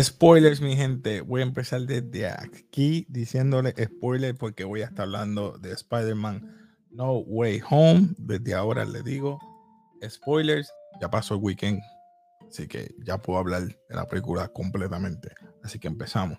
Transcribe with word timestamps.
Spoilers, 0.00 0.62
mi 0.62 0.74
gente. 0.74 1.20
Voy 1.20 1.42
a 1.42 1.44
empezar 1.44 1.82
desde 1.82 2.26
aquí 2.26 3.04
diciéndole 3.10 3.74
spoilers 3.84 4.38
porque 4.38 4.64
voy 4.64 4.80
a 4.80 4.86
estar 4.86 5.02
hablando 5.02 5.58
de 5.58 5.72
Spider-Man 5.72 6.78
No 6.92 7.18
Way 7.18 7.60
Home. 7.68 8.08
Desde 8.16 8.54
ahora 8.54 8.86
le 8.86 9.02
digo 9.02 9.38
spoilers. 10.08 10.72
Ya 11.00 11.10
pasó 11.10 11.34
el 11.34 11.40
weekend, 11.42 11.80
así 12.48 12.68
que 12.68 12.94
ya 13.04 13.18
puedo 13.18 13.38
hablar 13.38 13.64
de 13.64 13.94
la 13.94 14.06
película 14.06 14.48
completamente. 14.48 15.30
Así 15.62 15.78
que 15.78 15.88
empezamos. 15.88 16.38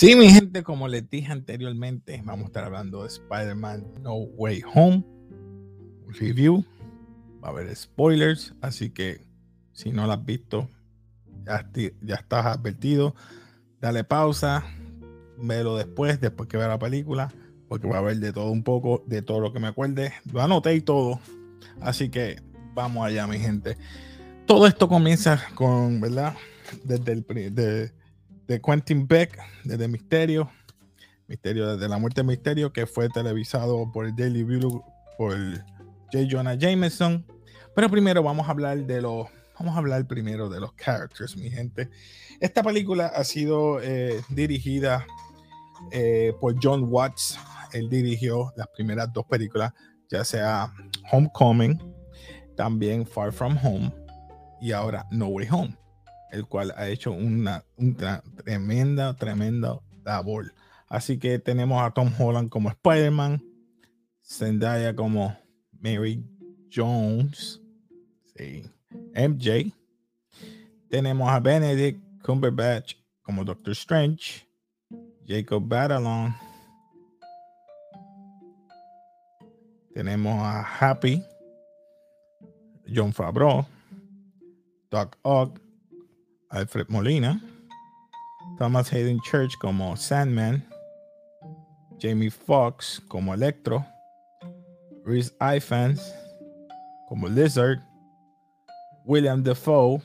Sí, 0.00 0.16
mi 0.16 0.30
gente, 0.30 0.62
como 0.62 0.88
les 0.88 1.10
dije 1.10 1.30
anteriormente, 1.30 2.22
vamos 2.24 2.44
a 2.44 2.46
estar 2.46 2.64
hablando 2.64 3.02
de 3.02 3.08
Spider-Man 3.08 3.84
No 4.00 4.14
Way 4.14 4.62
Home. 4.72 5.04
Review. 6.18 6.64
Va 7.44 7.48
a 7.48 7.50
haber 7.50 7.76
spoilers, 7.76 8.54
así 8.62 8.88
que 8.88 9.20
si 9.74 9.92
no 9.92 10.06
lo 10.06 10.14
has 10.14 10.24
visto, 10.24 10.70
ya, 11.44 11.70
ya 12.00 12.14
estás 12.14 12.46
advertido. 12.46 13.14
Dale 13.78 14.02
pausa, 14.02 14.64
velo 15.36 15.76
después, 15.76 16.18
después 16.18 16.48
que 16.48 16.56
vea 16.56 16.68
la 16.68 16.78
película, 16.78 17.30
porque 17.68 17.86
va 17.86 17.96
a 17.96 17.98
haber 17.98 18.16
de 18.20 18.32
todo 18.32 18.50
un 18.50 18.62
poco, 18.62 19.04
de 19.06 19.20
todo 19.20 19.40
lo 19.40 19.52
que 19.52 19.60
me 19.60 19.68
acuerde. 19.68 20.14
Lo 20.32 20.40
anoté 20.40 20.74
y 20.76 20.80
todo. 20.80 21.20
Así 21.82 22.08
que 22.08 22.40
vamos 22.72 23.06
allá, 23.06 23.26
mi 23.26 23.38
gente. 23.38 23.76
Todo 24.46 24.66
esto 24.66 24.88
comienza 24.88 25.42
con, 25.54 26.00
¿verdad? 26.00 26.36
Desde 26.84 27.12
el 27.12 27.54
de, 27.54 27.99
de 28.50 28.60
Quentin 28.60 29.06
Beck, 29.06 29.38
desde 29.62 29.86
Misterio, 29.86 30.50
Misterio 31.28 31.76
desde 31.76 31.88
la 31.88 31.98
muerte 31.98 32.22
de 32.22 32.26
Misterio, 32.26 32.72
que 32.72 32.84
fue 32.84 33.08
televisado 33.08 33.88
por 33.92 34.06
el 34.06 34.16
Daily 34.16 34.42
View 34.42 34.82
por 35.16 35.36
J. 36.12 36.26
Jonah 36.28 36.54
Jameson. 36.54 37.24
Pero 37.76 37.88
primero 37.88 38.24
vamos 38.24 38.48
a 38.48 38.50
hablar 38.50 38.78
de 38.78 39.02
los, 39.02 39.28
vamos 39.56 39.76
a 39.76 39.78
hablar 39.78 40.04
primero 40.08 40.48
de 40.48 40.58
los 40.58 40.74
characters, 40.74 41.36
mi 41.36 41.48
gente. 41.48 41.90
Esta 42.40 42.64
película 42.64 43.06
ha 43.06 43.22
sido 43.22 43.80
eh, 43.80 44.20
dirigida 44.30 45.06
eh, 45.92 46.32
por 46.40 46.56
John 46.60 46.88
Watts. 46.88 47.38
Él 47.72 47.88
dirigió 47.88 48.52
las 48.56 48.66
primeras 48.74 49.12
dos 49.12 49.26
películas, 49.26 49.72
ya 50.10 50.24
sea 50.24 50.74
Homecoming, 51.12 51.80
también 52.56 53.06
Far 53.06 53.32
From 53.32 53.56
Home 53.62 53.94
y 54.60 54.72
ahora 54.72 55.06
No 55.12 55.28
Way 55.28 55.46
Home 55.52 55.79
el 56.32 56.46
cual 56.46 56.72
ha 56.76 56.88
hecho 56.88 57.12
una, 57.12 57.64
tremenda, 58.36 59.14
tremenda 59.14 59.80
labor. 60.04 60.52
Así 60.88 61.18
que 61.18 61.38
tenemos 61.38 61.82
a 61.82 61.90
Tom 61.90 62.10
Holland 62.18 62.48
como 62.48 62.68
Spider-Man, 62.68 63.42
Zendaya 64.22 64.94
como 64.94 65.36
Mary 65.78 66.24
Jones, 66.72 67.60
MJ. 69.14 69.72
Tenemos 70.88 71.30
a 71.30 71.40
Benedict 71.40 72.00
Cumberbatch 72.22 72.94
como 73.22 73.44
Doctor 73.44 73.72
Strange, 73.72 74.46
Jacob 75.26 75.62
Batalon. 75.66 76.34
Tenemos 79.94 80.40
a 80.42 80.62
Happy, 80.62 81.22
John 82.92 83.12
Favreau, 83.12 83.66
Doc 84.90 85.16
Ock, 85.22 85.60
Alfred 86.50 86.88
Molina, 86.88 87.40
Thomas 88.58 88.92
Hayden 88.92 89.20
Church 89.20 89.56
como 89.60 89.96
Sandman, 89.96 90.64
Jamie 92.00 92.30
Foxx 92.30 93.00
como 93.08 93.32
Electro, 93.32 93.84
Reese 95.04 95.32
Ifans 95.40 96.12
como 97.08 97.28
Lizard, 97.28 97.80
William 99.04 99.42
Defoe 99.42 100.02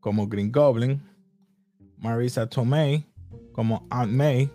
como 0.00 0.26
Green 0.26 0.50
Goblin, 0.50 1.00
Marisa 1.98 2.48
Tomei 2.48 3.04
como 3.52 3.86
Aunt 3.90 4.12
May 4.12 4.50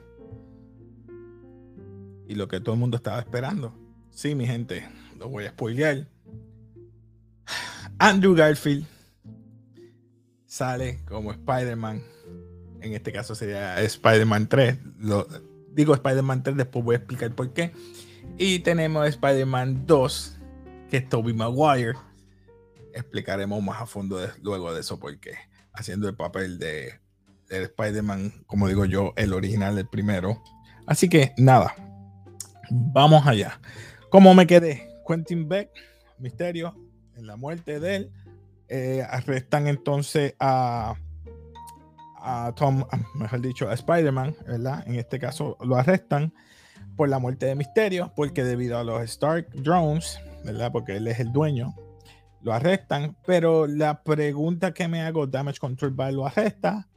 y 2.28 2.36
lo 2.36 2.48
que 2.48 2.60
todo 2.60 2.74
el 2.74 2.80
mundo 2.80 2.98
estaba 2.98 3.20
esperando. 3.20 3.74
Sí, 4.10 4.36
mi 4.36 4.46
gente, 4.46 4.88
lo 5.18 5.30
voy 5.30 5.46
a 5.46 5.50
spoilear. 5.50 6.08
Andrew 8.00 8.36
Garfield 8.36 8.95
sale 10.56 11.00
como 11.06 11.32
Spider-Man. 11.32 12.02
En 12.80 12.94
este 12.94 13.12
caso 13.12 13.36
sería 13.36 13.82
Spider-Man 13.82 14.48
3. 14.48 14.78
Lo, 15.00 15.28
digo 15.74 15.94
Spider-Man 15.94 16.44
3, 16.44 16.56
después 16.56 16.86
voy 16.86 16.96
a 16.96 16.98
explicar 17.00 17.36
por 17.36 17.52
qué. 17.52 17.74
Y 18.38 18.60
tenemos 18.60 19.06
Spider-Man 19.06 19.86
2, 19.86 20.38
que 20.90 20.98
es 20.98 21.10
Tobey 21.10 21.34
Maguire. 21.34 21.96
Explicaremos 22.94 23.62
más 23.62 23.82
a 23.82 23.86
fondo 23.86 24.18
luego 24.42 24.74
de 24.74 24.80
eso 24.80 24.98
por 24.98 25.20
qué. 25.20 25.34
Haciendo 25.74 26.08
el 26.08 26.16
papel 26.16 26.58
de, 26.58 27.02
de 27.50 27.64
Spider-Man, 27.64 28.46
como 28.48 28.70
digo 28.70 28.86
yo, 28.86 29.12
el 29.18 29.34
original, 29.34 29.78
el 29.78 29.90
primero. 29.90 30.42
Así 30.88 31.10
que 31.10 31.34
nada, 31.38 31.76
vamos 32.72 33.28
allá. 33.28 33.60
¿Cómo 34.10 34.34
me 34.34 34.48
quedé? 34.48 34.88
Quentin 35.06 35.50
Beck, 35.50 35.70
misterio, 36.18 36.74
en 37.18 37.28
la 37.28 37.36
muerte 37.36 37.82
de 37.82 37.96
él 37.98 38.12
eh, 38.70 39.04
arrestan 39.08 39.68
entonces 39.68 40.36
a, 40.40 40.96
a 42.18 42.54
Tom, 42.56 42.86
mejor 43.16 43.42
dicho, 43.42 43.70
a 43.70 43.74
Spider-Man, 43.74 44.36
¿verdad? 44.48 44.84
En 44.88 44.96
este 44.96 45.20
caso 45.20 45.58
lo 45.62 45.76
arrestan 45.76 46.34
por 46.96 47.10
la 47.10 47.20
muerte 47.20 47.46
de 47.46 47.56
Misterio, 47.56 48.12
porque 48.16 48.44
debido 48.44 48.78
a 48.78 48.84
los 48.84 49.02
Stark 49.04 49.50
Drones, 49.52 50.20
¿verdad? 50.44 50.72
Porque 50.72 50.98
él 50.98 51.08
es 51.08 51.20
el 51.20 51.32
dueño, 51.32 51.76
lo 52.42 52.54
arrestan. 52.54 53.18
Pero 53.26 53.68
la 53.68 54.04
pregunta 54.04 54.74
que 54.74 54.88
me 54.88 55.02
hago, 55.02 55.28
Damage 55.28 55.60
Control 55.60 56.00
va 56.00 56.12
lo 56.12 56.26
arresta. 56.26 56.88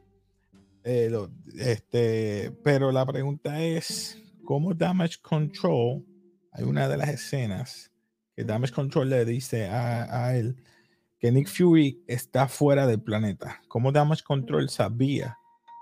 Eh, 0.84 1.12
este, 1.58 2.52
pero 2.62 2.92
la 2.92 3.04
pregunta 3.04 3.60
es, 3.60 4.22
¿cómo 4.44 4.72
Damage 4.72 5.18
Control? 5.20 6.04
Hay 6.52 6.64
una 6.64 6.88
de 6.88 6.96
las 6.96 7.08
escenas 7.08 7.90
que 8.34 8.44
Damage 8.44 8.72
Control 8.72 9.10
le 9.10 9.24
dice 9.24 9.68
a, 9.68 10.26
a 10.26 10.36
él, 10.36 10.62
que 11.18 11.32
Nick 11.32 11.48
Fury 11.48 12.02
está 12.06 12.48
fuera 12.48 12.86
del 12.86 13.00
planeta. 13.00 13.60
¿Cómo 13.68 13.90
Damage 13.92 14.22
Control 14.22 14.68
sabía 14.68 15.36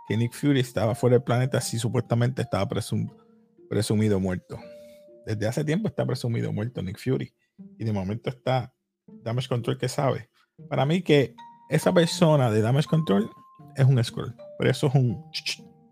que 0.09 0.17
Nick 0.17 0.33
Fury 0.33 0.61
estaba 0.61 0.95
fuera 0.95 1.17
del 1.17 1.25
planeta 1.25 1.61
si 1.61 1.79
supuestamente 1.79 2.43
estaba 2.43 2.69
presumido 3.69 4.19
muerto? 4.19 4.59
Desde 5.27 5.47
hace 5.47 5.65
tiempo 5.65 5.89
está 5.89 6.07
presumido 6.07 6.53
muerto 6.53 6.83
Nick 6.83 6.99
Fury. 6.99 7.33
Y 7.79 7.85
de 7.85 7.93
momento 7.93 8.31
está 8.31 8.73
Damage 9.07 9.49
Control 9.49 9.79
que 9.79 9.89
sabe. 9.89 10.31
Para 10.69 10.87
mí 10.87 11.03
que 11.03 11.35
esa 11.69 11.93
persona 11.93 12.51
de 12.51 12.63
Damage 12.63 12.89
Control 12.89 13.31
es 13.77 13.85
un 13.85 14.03
scroll. 14.03 14.35
Pero 14.59 14.71
eso 14.71 14.87
es 14.87 14.95
un... 14.95 15.23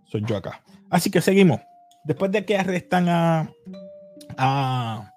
Soy 0.07 0.23
yo 0.27 0.37
acá. 0.37 0.63
Así 0.89 1.11
que 1.11 1.21
seguimos. 1.21 1.61
Después 2.05 2.31
de 2.31 2.45
que 2.45 2.57
arrestan 2.57 3.09
a, 3.09 3.51
a, 4.37 5.13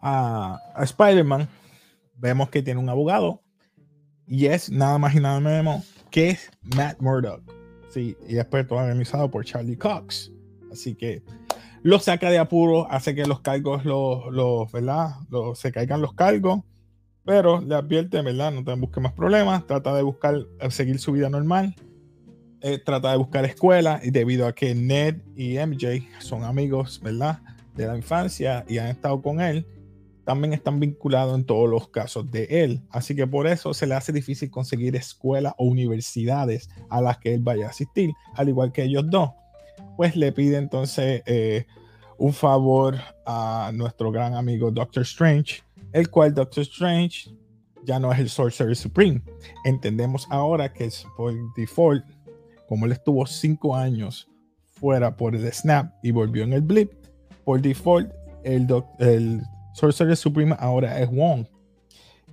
a, 0.00 0.58
a 0.74 0.84
Spider-Man, 0.84 1.48
vemos 2.16 2.48
que 2.50 2.62
tiene 2.62 2.80
un 2.80 2.88
abogado 2.88 3.43
y 4.26 4.46
es 4.46 4.70
nada 4.70 4.98
más 4.98 5.14
y 5.14 5.20
nada 5.20 5.40
menos 5.40 5.84
que 6.10 6.30
es 6.30 6.50
Matt 6.76 7.00
Murdock. 7.00 7.42
Sí, 7.90 8.16
y 8.28 8.34
después 8.34 8.66
todo 8.68 8.78
organizado 8.78 9.28
por 9.30 9.44
Charlie 9.44 9.76
Cox. 9.76 10.30
Así 10.70 10.94
que 10.94 11.22
lo 11.82 11.98
saca 11.98 12.30
de 12.30 12.38
apuro, 12.38 12.90
hace 12.90 13.14
que 13.14 13.26
los 13.26 13.40
cargos, 13.40 13.84
los, 13.84 14.32
los 14.32 14.70
¿verdad? 14.70 15.16
Los, 15.28 15.58
se 15.58 15.72
caigan 15.72 16.00
los 16.00 16.14
cargos, 16.14 16.60
pero 17.24 17.60
le 17.60 17.74
advierte, 17.74 18.22
¿verdad? 18.22 18.52
No 18.52 18.62
te 18.62 18.74
busque 18.74 19.00
más 19.00 19.12
problemas, 19.12 19.66
trata 19.66 19.92
de 19.94 20.02
buscar, 20.02 20.36
eh, 20.60 20.70
seguir 20.70 21.00
su 21.00 21.10
vida 21.12 21.28
normal, 21.28 21.74
eh, 22.60 22.78
trata 22.78 23.10
de 23.10 23.16
buscar 23.16 23.44
escuela, 23.44 24.00
y 24.02 24.10
debido 24.10 24.46
a 24.46 24.54
que 24.54 24.74
Ned 24.74 25.16
y 25.34 25.58
MJ 25.58 26.08
son 26.20 26.44
amigos, 26.44 27.00
¿verdad? 27.02 27.40
De 27.74 27.86
la 27.86 27.96
infancia 27.96 28.64
y 28.68 28.78
han 28.78 28.86
estado 28.86 29.20
con 29.20 29.40
él, 29.40 29.66
también 30.24 30.52
están 30.52 30.80
vinculados 30.80 31.34
en 31.34 31.44
todos 31.44 31.68
los 31.68 31.88
casos 31.88 32.30
de 32.30 32.44
él. 32.50 32.82
Así 32.90 33.14
que 33.14 33.26
por 33.26 33.46
eso 33.46 33.74
se 33.74 33.86
le 33.86 33.94
hace 33.94 34.12
difícil 34.12 34.50
conseguir 34.50 34.96
escuelas 34.96 35.54
o 35.58 35.64
universidades 35.64 36.68
a 36.88 37.00
las 37.00 37.18
que 37.18 37.34
él 37.34 37.40
vaya 37.40 37.66
a 37.66 37.70
asistir, 37.70 38.12
al 38.34 38.48
igual 38.48 38.72
que 38.72 38.84
ellos 38.84 39.04
dos. 39.08 39.30
Pues 39.96 40.16
le 40.16 40.32
pide 40.32 40.56
entonces 40.56 41.22
eh, 41.26 41.66
un 42.18 42.32
favor 42.32 42.96
a 43.26 43.70
nuestro 43.74 44.10
gran 44.10 44.34
amigo 44.34 44.70
Doctor 44.70 45.02
Strange, 45.02 45.62
el 45.92 46.10
cual 46.10 46.34
Doctor 46.34 46.62
Strange 46.62 47.30
ya 47.84 47.98
no 47.98 48.12
es 48.12 48.18
el 48.18 48.28
Sorcerer 48.28 48.76
Supreme. 48.76 49.22
Entendemos 49.64 50.26
ahora 50.30 50.72
que 50.72 50.86
es 50.86 51.06
por 51.16 51.34
default, 51.54 52.04
como 52.66 52.86
él 52.86 52.92
estuvo 52.92 53.26
cinco 53.26 53.76
años 53.76 54.28
fuera 54.64 55.16
por 55.16 55.34
el 55.34 55.52
snap 55.52 55.92
y 56.02 56.10
volvió 56.10 56.44
en 56.44 56.54
el 56.54 56.62
blip, 56.62 56.92
por 57.44 57.60
default 57.60 58.10
el, 58.42 58.66
el 58.98 59.42
Sorcerer 59.74 60.16
Supreme 60.16 60.56
ahora 60.58 61.00
es 61.00 61.10
Wong. 61.10 61.46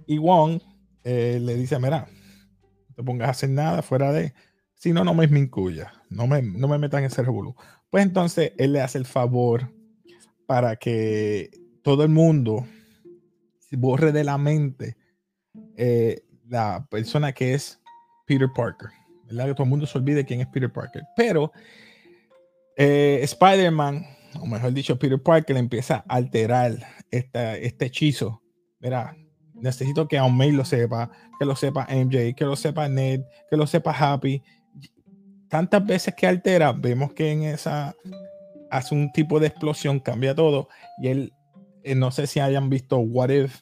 Y 0.08 0.18
Wong 0.18 0.62
eh, 1.04 1.40
le 1.42 1.56
dice, 1.56 1.78
mira, 1.80 2.08
no 2.88 2.96
te 2.96 3.04
pongas 3.04 3.28
a 3.28 3.32
hacer 3.32 3.50
nada 3.50 3.82
fuera 3.82 4.14
de, 4.14 4.34
si 4.76 4.94
no, 4.94 5.04
no 5.04 5.14
me 5.14 5.26
incluya, 5.26 5.92
no 6.10 6.28
me, 6.28 6.42
no 6.42 6.68
me 6.68 6.78
metan 6.78 7.02
en 7.02 7.08
ese 7.08 7.24
revolú. 7.24 7.56
Pues 7.90 8.04
entonces 8.06 8.54
él 8.58 8.74
le 8.74 8.82
hace 8.82 8.98
el 8.98 9.06
favor 9.06 9.70
para 10.46 10.76
que 10.76 11.50
todo 11.84 12.04
el 12.04 12.10
mundo 12.10 12.66
borre 13.72 14.12
de 14.12 14.24
la 14.24 14.38
mente 14.38 14.98
eh, 15.78 16.24
la 16.48 16.86
persona 16.90 17.34
que 17.34 17.54
es 17.54 17.80
Peter 18.26 18.50
Parker. 18.54 18.90
¿verdad? 19.26 19.48
Que 19.48 19.54
todo 19.54 19.64
el 19.64 19.70
mundo 19.70 19.86
se 19.86 19.98
olvide 19.98 20.26
quién 20.26 20.42
es 20.42 20.48
Peter 20.48 20.72
Parker. 20.72 21.04
Pero 21.16 21.52
eh, 22.76 23.20
Spider-Man, 23.24 24.06
o 24.40 24.46
mejor 24.46 24.74
dicho, 24.74 24.98
Peter 25.00 25.22
Parker, 25.22 25.58
empieza 25.58 26.04
a 26.08 26.16
alterar 26.16 26.78
esta, 27.12 27.58
este 27.58 27.86
hechizo. 27.86 28.42
Mira, 28.80 29.16
necesito 29.54 30.08
que 30.08 30.20
May 30.20 30.52
lo 30.52 30.66
sepa, 30.66 31.12
que 31.40 31.46
lo 31.46 31.56
sepa 31.56 31.88
MJ, 31.90 32.34
que 32.36 32.46
lo 32.46 32.56
sepa 32.56 32.88
Ned, 32.88 33.22
que 33.50 33.58
lo 33.58 33.68
sepa 33.68 33.92
Happy. 33.92 34.42
Tantas 35.48 35.86
veces 35.86 36.16
que 36.16 36.28
altera, 36.28 36.72
vemos 36.72 37.14
que 37.14 37.32
en 37.32 37.44
esa 37.44 37.96
hace 38.72 38.96
un 38.96 39.12
tipo 39.12 39.40
de 39.40 39.48
explosión, 39.48 40.00
cambia 40.00 40.34
todo. 40.34 40.70
Y 40.98 41.10
él, 41.10 41.34
eh, 41.84 41.94
no 41.94 42.10
sé 42.10 42.26
si 42.26 42.40
hayan 42.40 42.70
visto 42.70 42.98
What 42.98 43.30
If, 43.30 43.62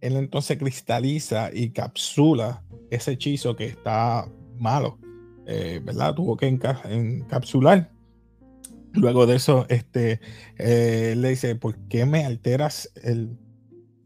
él 0.00 0.16
entonces 0.16 0.58
cristaliza 0.58 1.50
y 1.52 1.70
capsula 1.70 2.62
ese 2.90 3.12
hechizo 3.12 3.56
que 3.56 3.64
está 3.64 4.28
malo, 4.58 4.98
eh, 5.46 5.80
¿verdad? 5.82 6.14
Tuvo 6.14 6.36
que 6.36 6.46
encapsular. 6.46 7.90
Luego 8.96 9.26
de 9.26 9.36
eso, 9.36 9.66
este, 9.68 10.20
eh, 10.58 11.14
le 11.16 11.28
dice, 11.28 11.54
¿por 11.54 11.76
qué 11.88 12.06
me 12.06 12.24
alteras 12.24 12.90
el, 13.02 13.38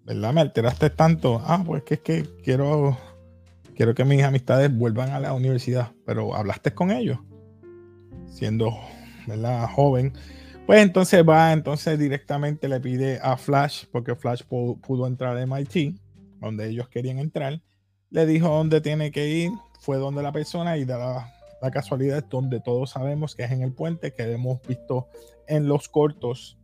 ¿verdad? 0.04 0.32
Me 0.32 0.40
alteraste 0.40 0.90
tanto. 0.90 1.40
Ah, 1.44 1.62
pues 1.64 1.84
que 1.84 1.94
es 1.94 2.00
que 2.00 2.26
quiero, 2.42 2.98
quiero 3.76 3.94
que 3.94 4.04
mis 4.04 4.22
amistades 4.22 4.76
vuelvan 4.76 5.10
a 5.10 5.20
la 5.20 5.32
universidad, 5.32 5.92
pero 6.04 6.34
hablaste 6.34 6.74
con 6.74 6.90
ellos, 6.90 7.18
siendo, 8.26 8.76
¿verdad? 9.26 9.68
Joven. 9.72 10.12
Pues 10.66 10.82
entonces 10.82 11.24
va, 11.28 11.52
entonces 11.52 11.98
directamente 11.98 12.68
le 12.68 12.80
pide 12.80 13.18
a 13.22 13.36
Flash, 13.36 13.84
porque 13.90 14.14
Flash 14.14 14.42
pudo, 14.42 15.06
entrar 15.06 15.36
a 15.36 15.46
MIT, 15.46 15.96
donde 16.40 16.68
ellos 16.68 16.88
querían 16.88 17.18
entrar. 17.18 17.60
Le 18.10 18.26
dijo 18.26 18.48
dónde 18.48 18.80
tiene 18.80 19.10
que 19.10 19.28
ir, 19.28 19.50
fue 19.80 19.98
donde 19.98 20.22
la 20.22 20.32
persona 20.32 20.76
y 20.76 20.84
da 20.84 20.98
la, 20.98 21.39
la 21.60 21.70
casualidad 21.70 22.24
donde 22.24 22.60
todos 22.60 22.90
sabemos 22.90 23.34
que 23.34 23.44
es 23.44 23.50
en 23.50 23.62
el 23.62 23.72
puente 23.72 24.12
que 24.12 24.22
hemos 24.32 24.60
visto 24.66 25.08
en 25.46 25.68
los 25.68 25.88
cortos. 25.88 26.58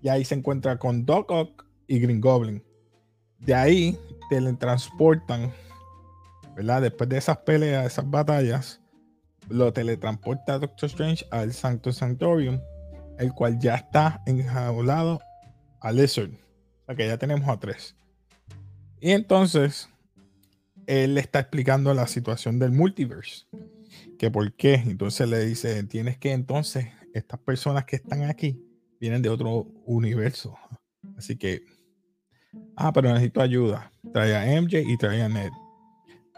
Y 0.00 0.08
ahí 0.08 0.24
se 0.24 0.34
encuentra 0.34 0.78
con 0.78 1.04
Doc 1.04 1.30
Ock 1.30 1.66
y 1.86 1.98
Green 1.98 2.20
Goblin. 2.20 2.62
De 3.38 3.54
ahí 3.54 3.98
teletransportan, 4.30 5.52
¿verdad? 6.54 6.82
Después 6.82 7.08
de 7.08 7.18
esas 7.18 7.38
peleas, 7.38 7.86
esas 7.86 8.08
batallas, 8.08 8.80
lo 9.48 9.72
teletransporta 9.72 10.58
Doctor 10.58 10.88
Strange 10.88 11.26
al 11.30 11.52
Sancto 11.52 11.92
Sanctorium, 11.92 12.60
el 13.18 13.32
cual 13.32 13.58
ya 13.58 13.76
está 13.76 14.22
enjaulado 14.26 15.20
a 15.80 15.92
Lizard. 15.92 16.30
O 16.30 16.86
sea 16.86 16.94
que 16.94 17.06
ya 17.06 17.18
tenemos 17.18 17.48
a 17.48 17.58
tres. 17.58 17.96
Y 19.00 19.12
entonces, 19.12 19.88
él 20.86 21.14
le 21.14 21.20
está 21.20 21.40
explicando 21.40 21.94
la 21.94 22.06
situación 22.06 22.58
del 22.58 22.72
multiverse. 22.72 23.46
Que 24.18 24.30
por 24.30 24.52
qué. 24.54 24.74
Entonces 24.74 25.28
le 25.28 25.44
dice, 25.44 25.82
tienes 25.84 26.18
que 26.18 26.32
entonces, 26.32 26.88
estas 27.14 27.40
personas 27.40 27.84
que 27.84 27.96
están 27.96 28.24
aquí 28.24 28.62
vienen 29.00 29.22
de 29.22 29.28
otro 29.28 29.66
universo. 29.86 30.56
Así 31.16 31.36
que 31.36 31.62
Ah, 32.76 32.92
pero 32.92 33.08
necesito 33.12 33.40
ayuda. 33.40 33.92
Trae 34.12 34.36
a 34.36 34.60
MJ 34.60 34.80
y 34.80 34.96
trae 34.96 35.22
a 35.22 35.28
Ned. 35.28 35.50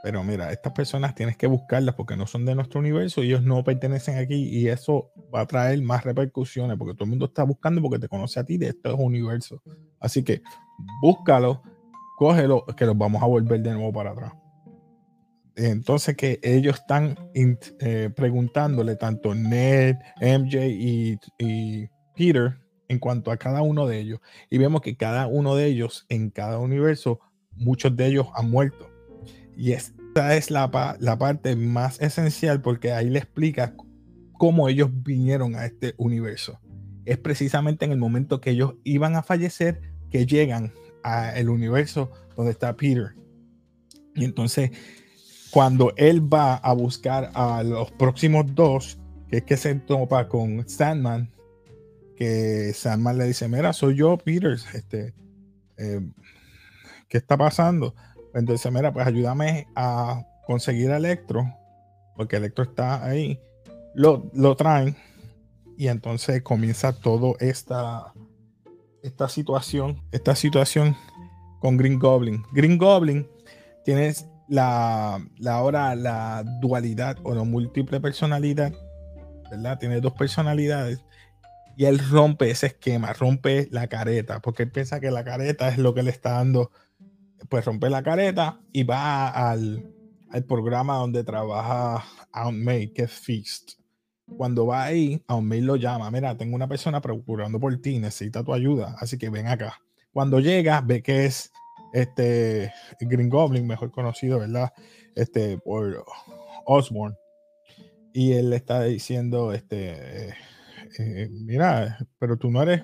Pero 0.03 0.25
mira, 0.25 0.51
estas 0.51 0.73
personas 0.73 1.15
tienes 1.15 1.37
que 1.37 1.47
buscarlas 1.47 1.95
porque 1.95 2.17
no 2.17 2.27
son 2.27 2.47
de 2.47 2.55
nuestro 2.55 2.81
universo, 2.81 3.21
ellos 3.21 3.43
no 3.43 3.63
pertenecen 3.63 4.17
aquí 4.17 4.49
y 4.49 4.69
eso 4.69 5.11
va 5.35 5.43
a 5.43 5.47
traer 5.47 5.83
más 5.83 6.05
repercusiones 6.05 6.79
porque 6.79 6.95
todo 6.95 7.05
el 7.05 7.11
mundo 7.11 7.27
está 7.27 7.43
buscando 7.43 7.83
porque 7.83 7.99
te 7.99 8.09
conoce 8.09 8.41
a 8.41 8.45
ti 8.45 8.57
de 8.57 8.69
estos 8.69 8.95
universos. 8.99 9.61
Así 9.99 10.23
que 10.23 10.41
búscalo, 11.03 11.63
cógelo, 12.17 12.65
que 12.65 12.87
los 12.87 12.97
vamos 12.97 13.23
a 13.23 13.27
volver 13.27 13.61
de 13.61 13.75
nuevo 13.75 13.93
para 13.93 14.13
atrás. 14.13 14.33
Entonces 15.57 16.17
que 16.17 16.41
ellos 16.43 16.77
están 16.81 17.17
eh, 17.35 18.11
preguntándole 18.15 18.97
tanto 18.97 19.35
Ned, 19.35 19.97
MJ 20.21 20.67
y, 20.69 21.19
Peter 22.17 22.59
en 22.89 22.99
cuanto 22.99 23.31
a 23.31 23.37
cada 23.37 23.63
uno 23.63 23.87
de 23.87 23.99
ellos. 23.99 24.21
Y 24.51 24.59
vemos 24.59 24.83
que 24.83 24.97
cada 24.97 25.27
uno 25.27 25.55
de 25.55 25.67
ellos, 25.67 26.07
en 26.09 26.31
cada 26.31 26.59
universo, 26.59 27.21
muchos 27.53 27.97
de 27.97 28.07
ellos 28.07 28.27
han 28.35 28.51
muerto. 28.51 28.91
Y 29.57 29.73
esta 29.73 30.37
es 30.37 30.51
la, 30.51 30.97
la 30.99 31.19
parte 31.19 31.57
más 31.57 32.01
esencial 32.01 32.61
porque 32.61 32.93
ahí 32.93 33.09
le 33.09 33.21
explica 33.21 33.75
cómo 34.35 34.69
ellos 34.69 34.91
vinieron 34.93 35.55
a 35.55 35.67
este 35.67 35.95
universo. 35.99 36.61
Es 37.05 37.19
precisamente 37.19 37.85
en 37.85 37.93
el 37.93 37.99
momento 37.99 38.41
que 38.41 38.51
ellos 38.51 38.75
iban 38.85 39.17
a 39.17 39.23
fallecer 39.23 39.81
que 40.11 40.27
llegan 40.27 40.73
al 41.03 41.49
universo 41.49 42.11
donde 42.37 42.53
está 42.53 42.77
Peter. 42.77 43.15
Y 44.15 44.25
entonces, 44.25 44.71
cuando 45.51 45.93
él 45.97 46.33
va 46.33 46.55
a 46.57 46.73
buscar 46.73 47.31
a 47.35 47.63
los 47.63 47.91
próximos 47.93 48.55
dos, 48.55 48.99
que 49.29 49.39
es 49.39 49.43
que 49.45 49.57
se 49.57 49.75
topa 49.75 50.29
con 50.29 50.69
Sandman, 50.69 51.31
que 52.17 52.73
Sandman 52.75 53.19
le 53.19 53.27
dice, 53.27 53.49
mira, 53.49 53.73
soy 53.73 53.97
yo, 53.97 54.17
Peter, 54.19 54.59
este, 54.75 55.15
eh, 55.77 56.01
¿qué 57.09 57.19
está 57.19 57.37
pasando? 57.37 57.95
Entonces, 58.35 58.71
mira, 58.71 58.93
pues 58.93 59.07
ayúdame 59.07 59.67
a 59.75 60.23
conseguir 60.47 60.91
a 60.91 60.99
Electro, 60.99 61.45
porque 62.17 62.37
Electro 62.37 62.65
está 62.65 63.05
ahí, 63.05 63.41
lo, 63.95 64.31
lo 64.35 64.57
traen 64.57 64.97
y 65.77 65.89
entonces 65.89 66.43
comienza 66.43 66.93
toda 66.93 67.35
esta, 67.41 68.13
esta 69.03 69.29
situación, 69.29 70.01
esta 70.13 70.37
situación 70.37 70.97
con 71.61 71.77
Green 71.77 71.99
Goblin. 71.99 72.43
Green 72.53 72.77
Goblin 72.77 73.27
tiene 73.85 74.13
la, 74.51 75.25
la 75.39 75.55
ahora 75.55 75.95
la 75.95 76.43
dualidad 76.61 77.17
o 77.23 77.35
la 77.35 77.45
múltiple 77.45 78.01
personalidad, 78.01 78.73
¿verdad? 79.49 79.79
Tiene 79.79 80.01
dos 80.01 80.13
personalidades 80.13 81.03
y 81.77 81.87
él 81.87 82.01
rompe 82.11 82.51
ese 82.51 82.67
esquema, 82.67 83.13
rompe 83.13 83.69
la 83.71 83.87
careta, 83.87 84.41
porque 84.41 84.65
él 84.65 84.71
piensa 84.71 85.01
que 85.01 85.11
la 85.11 85.25
careta 85.25 85.69
es 85.69 85.79
lo 85.79 85.95
que 85.95 86.03
le 86.03 86.11
está 86.11 86.33
dando, 86.33 86.73
pues 87.49 87.65
rompe 87.65 87.89
la 87.89 88.03
careta 88.03 88.61
y 88.73 88.83
va 88.83 89.29
al, 89.29 89.95
programa 90.47 90.97
donde 90.97 91.25
trabaja 91.25 92.05
Aunt 92.33 92.59
May, 92.59 92.93
que 92.93 93.05
es 93.05 93.13
Feast. 93.13 93.73
Cuando 94.37 94.67
va 94.67 94.85
ahí, 94.85 95.23
Aunt 95.29 95.47
May 95.47 95.61
lo 95.61 95.77
llama, 95.77 96.11
mira, 96.11 96.37
tengo 96.37 96.55
una 96.55 96.69
persona 96.69 97.01
procurando 97.01 97.59
por 97.59 97.75
ti, 97.81 97.99
necesita 97.99 98.45
tu 98.45 98.53
ayuda, 98.53 98.97
así 98.99 99.17
que 99.17 99.31
ven 99.31 99.47
acá. 99.47 99.81
Cuando 100.13 100.41
llega, 100.41 100.81
ve 100.83 101.03
que 101.03 101.25
es 101.25 101.51
este 101.93 102.73
Green 103.01 103.29
Goblin, 103.29 103.67
mejor 103.67 103.91
conocido, 103.91 104.39
¿verdad? 104.39 104.73
Este, 105.15 105.59
por 105.59 106.05
Osborne. 106.67 107.17
Y 108.13 108.33
él 108.33 108.51
le 108.51 108.57
está 108.57 108.83
diciendo, 108.85 109.53
este, 109.53 110.35
eh, 110.99 111.29
mira, 111.31 111.99
pero 112.19 112.37
tú 112.37 112.51
no 112.51 112.63
eres, 112.63 112.83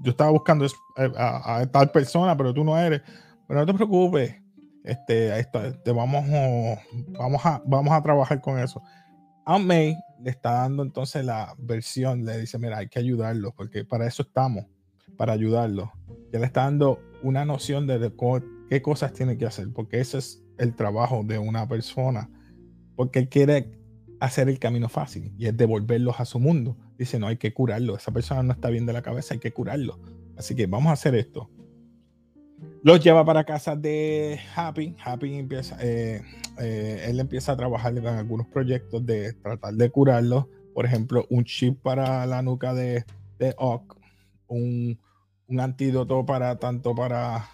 yo 0.00 0.12
estaba 0.12 0.30
buscando 0.30 0.64
eh, 0.64 1.12
a, 1.16 1.66
tal 1.70 1.90
persona, 1.90 2.36
pero 2.36 2.54
tú 2.54 2.64
no 2.64 2.78
eres, 2.78 3.02
pero 3.46 3.60
no 3.60 3.66
te 3.66 3.74
preocupes, 3.74 4.36
este, 4.84 5.44
te 5.84 5.92
vamos, 5.92 6.24
vamos, 7.18 7.44
a, 7.44 7.62
vamos 7.66 7.92
a 7.92 8.02
trabajar 8.02 8.40
con 8.40 8.58
eso. 8.58 8.80
A 9.44 9.58
May 9.58 9.96
le 10.22 10.30
está 10.30 10.52
dando 10.52 10.82
entonces 10.82 11.24
la 11.24 11.54
versión, 11.58 12.24
le 12.24 12.38
dice, 12.38 12.58
mira, 12.58 12.78
hay 12.78 12.88
que 12.88 12.98
ayudarlo, 12.98 13.52
porque 13.52 13.84
para 13.84 14.06
eso 14.06 14.22
estamos, 14.22 14.66
para 15.20 15.34
ayudarlo. 15.34 15.92
Ya 16.32 16.38
le 16.38 16.46
está 16.46 16.62
dando 16.62 16.98
una 17.22 17.44
noción 17.44 17.86
de 17.86 18.10
qué 18.70 18.80
cosas 18.80 19.12
tiene 19.12 19.36
que 19.36 19.44
hacer, 19.44 19.68
porque 19.70 20.00
ese 20.00 20.16
es 20.16 20.42
el 20.56 20.74
trabajo 20.74 21.22
de 21.22 21.38
una 21.38 21.68
persona, 21.68 22.30
porque 22.96 23.18
él 23.18 23.28
quiere 23.28 23.70
hacer 24.18 24.48
el 24.48 24.58
camino 24.58 24.88
fácil 24.88 25.34
y 25.36 25.44
es 25.44 25.54
devolverlos 25.54 26.20
a 26.20 26.24
su 26.24 26.38
mundo. 26.38 26.74
Dice, 26.96 27.18
no, 27.18 27.26
hay 27.26 27.36
que 27.36 27.52
curarlo. 27.52 27.98
Esa 27.98 28.12
persona 28.12 28.42
no 28.42 28.54
está 28.54 28.70
bien 28.70 28.86
de 28.86 28.94
la 28.94 29.02
cabeza, 29.02 29.34
hay 29.34 29.40
que 29.40 29.52
curarlo. 29.52 30.00
Así 30.38 30.54
que 30.54 30.66
vamos 30.66 30.88
a 30.88 30.94
hacer 30.94 31.14
esto. 31.14 31.50
Los 32.82 33.04
lleva 33.04 33.22
para 33.22 33.44
casa 33.44 33.76
de 33.76 34.40
Happy. 34.56 34.96
Happy 35.04 35.34
empieza, 35.34 35.76
eh, 35.82 36.22
eh, 36.58 37.04
él 37.08 37.20
empieza 37.20 37.52
a 37.52 37.56
trabajar 37.58 37.94
en 37.94 38.06
algunos 38.06 38.46
proyectos 38.46 39.04
de 39.04 39.34
tratar 39.34 39.74
de 39.74 39.90
curarlo. 39.90 40.48
Por 40.72 40.86
ejemplo, 40.86 41.26
un 41.28 41.44
chip 41.44 41.78
para 41.82 42.24
la 42.24 42.40
nuca 42.40 42.72
de, 42.72 43.04
de 43.38 43.54
Ock, 43.58 43.98
un, 44.48 44.98
antídoto 45.58 46.24
para 46.24 46.58
tanto 46.58 46.94
para 46.94 47.48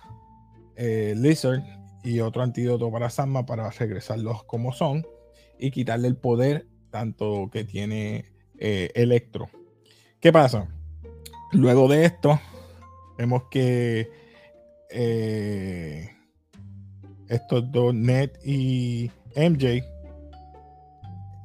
eh, 0.76 1.14
Lizard 1.16 1.62
y 2.04 2.20
otro 2.20 2.42
antídoto 2.42 2.90
para 2.92 3.08
Samma 3.08 3.46
para 3.46 3.70
regresarlos 3.70 4.44
como 4.44 4.72
son 4.72 5.06
y 5.58 5.70
quitarle 5.70 6.08
el 6.08 6.16
poder 6.16 6.66
tanto 6.90 7.48
que 7.50 7.64
tiene 7.64 8.26
eh, 8.58 8.90
Electro. 8.94 9.48
¿Qué 10.20 10.32
pasa? 10.32 10.68
Luego 11.52 11.88
de 11.88 12.04
esto, 12.04 12.40
vemos 13.16 13.44
que 13.50 14.10
eh, 14.90 16.10
estos 17.28 17.70
dos, 17.70 17.94
Ned 17.94 18.30
y 18.44 19.10
MJ, 19.34 19.84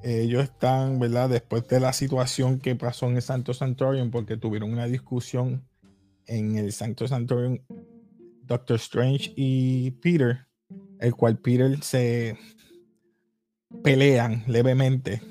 ellos 0.04 0.44
están, 0.44 1.00
¿verdad? 1.00 1.30
Después 1.30 1.68
de 1.68 1.80
la 1.80 1.94
situación 1.94 2.60
que 2.60 2.76
pasó 2.76 3.08
en 3.08 3.18
el 3.18 3.22
Santo 3.22 3.54
Santorium, 3.54 4.10
porque 4.12 4.38
tuvieron 4.38 4.72
una 4.72 4.88
discusión 4.88 5.64
en 6.28 6.58
el 6.58 6.72
Santo 6.74 7.08
Santorium, 7.08 7.60
Doctor 8.44 8.78
Strange 8.78 9.34
y 9.36 9.92
Peter, 9.92 10.48
el 11.00 11.16
cual 11.16 11.38
Peter 11.38 11.82
se 11.84 12.38
pelean 13.84 14.44
levemente 14.48 15.22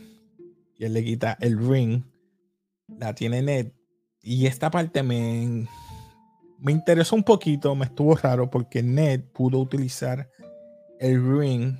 y 0.76 0.85
él 0.85 0.94
le 0.94 1.04
quita 1.04 1.37
el 1.40 1.59
ring, 1.59 2.02
la 2.88 3.14
tiene 3.14 3.42
Ned. 3.42 3.73
Y 4.23 4.47
esta 4.47 4.70
parte 4.70 5.02
me, 5.02 5.68
me 6.59 6.73
interesó 6.73 7.16
un 7.16 7.23
poquito, 7.23 7.75
me 7.75 7.85
estuvo 7.85 8.14
raro 8.16 8.50
porque 8.50 8.82
Ned 8.82 9.20
pudo 9.32 9.59
utilizar 9.59 10.30
el 10.99 11.23
ring 11.38 11.76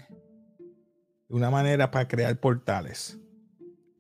de 1.29 1.35
una 1.35 1.51
manera 1.51 1.91
para 1.91 2.09
crear 2.09 2.39
portales. 2.39 3.19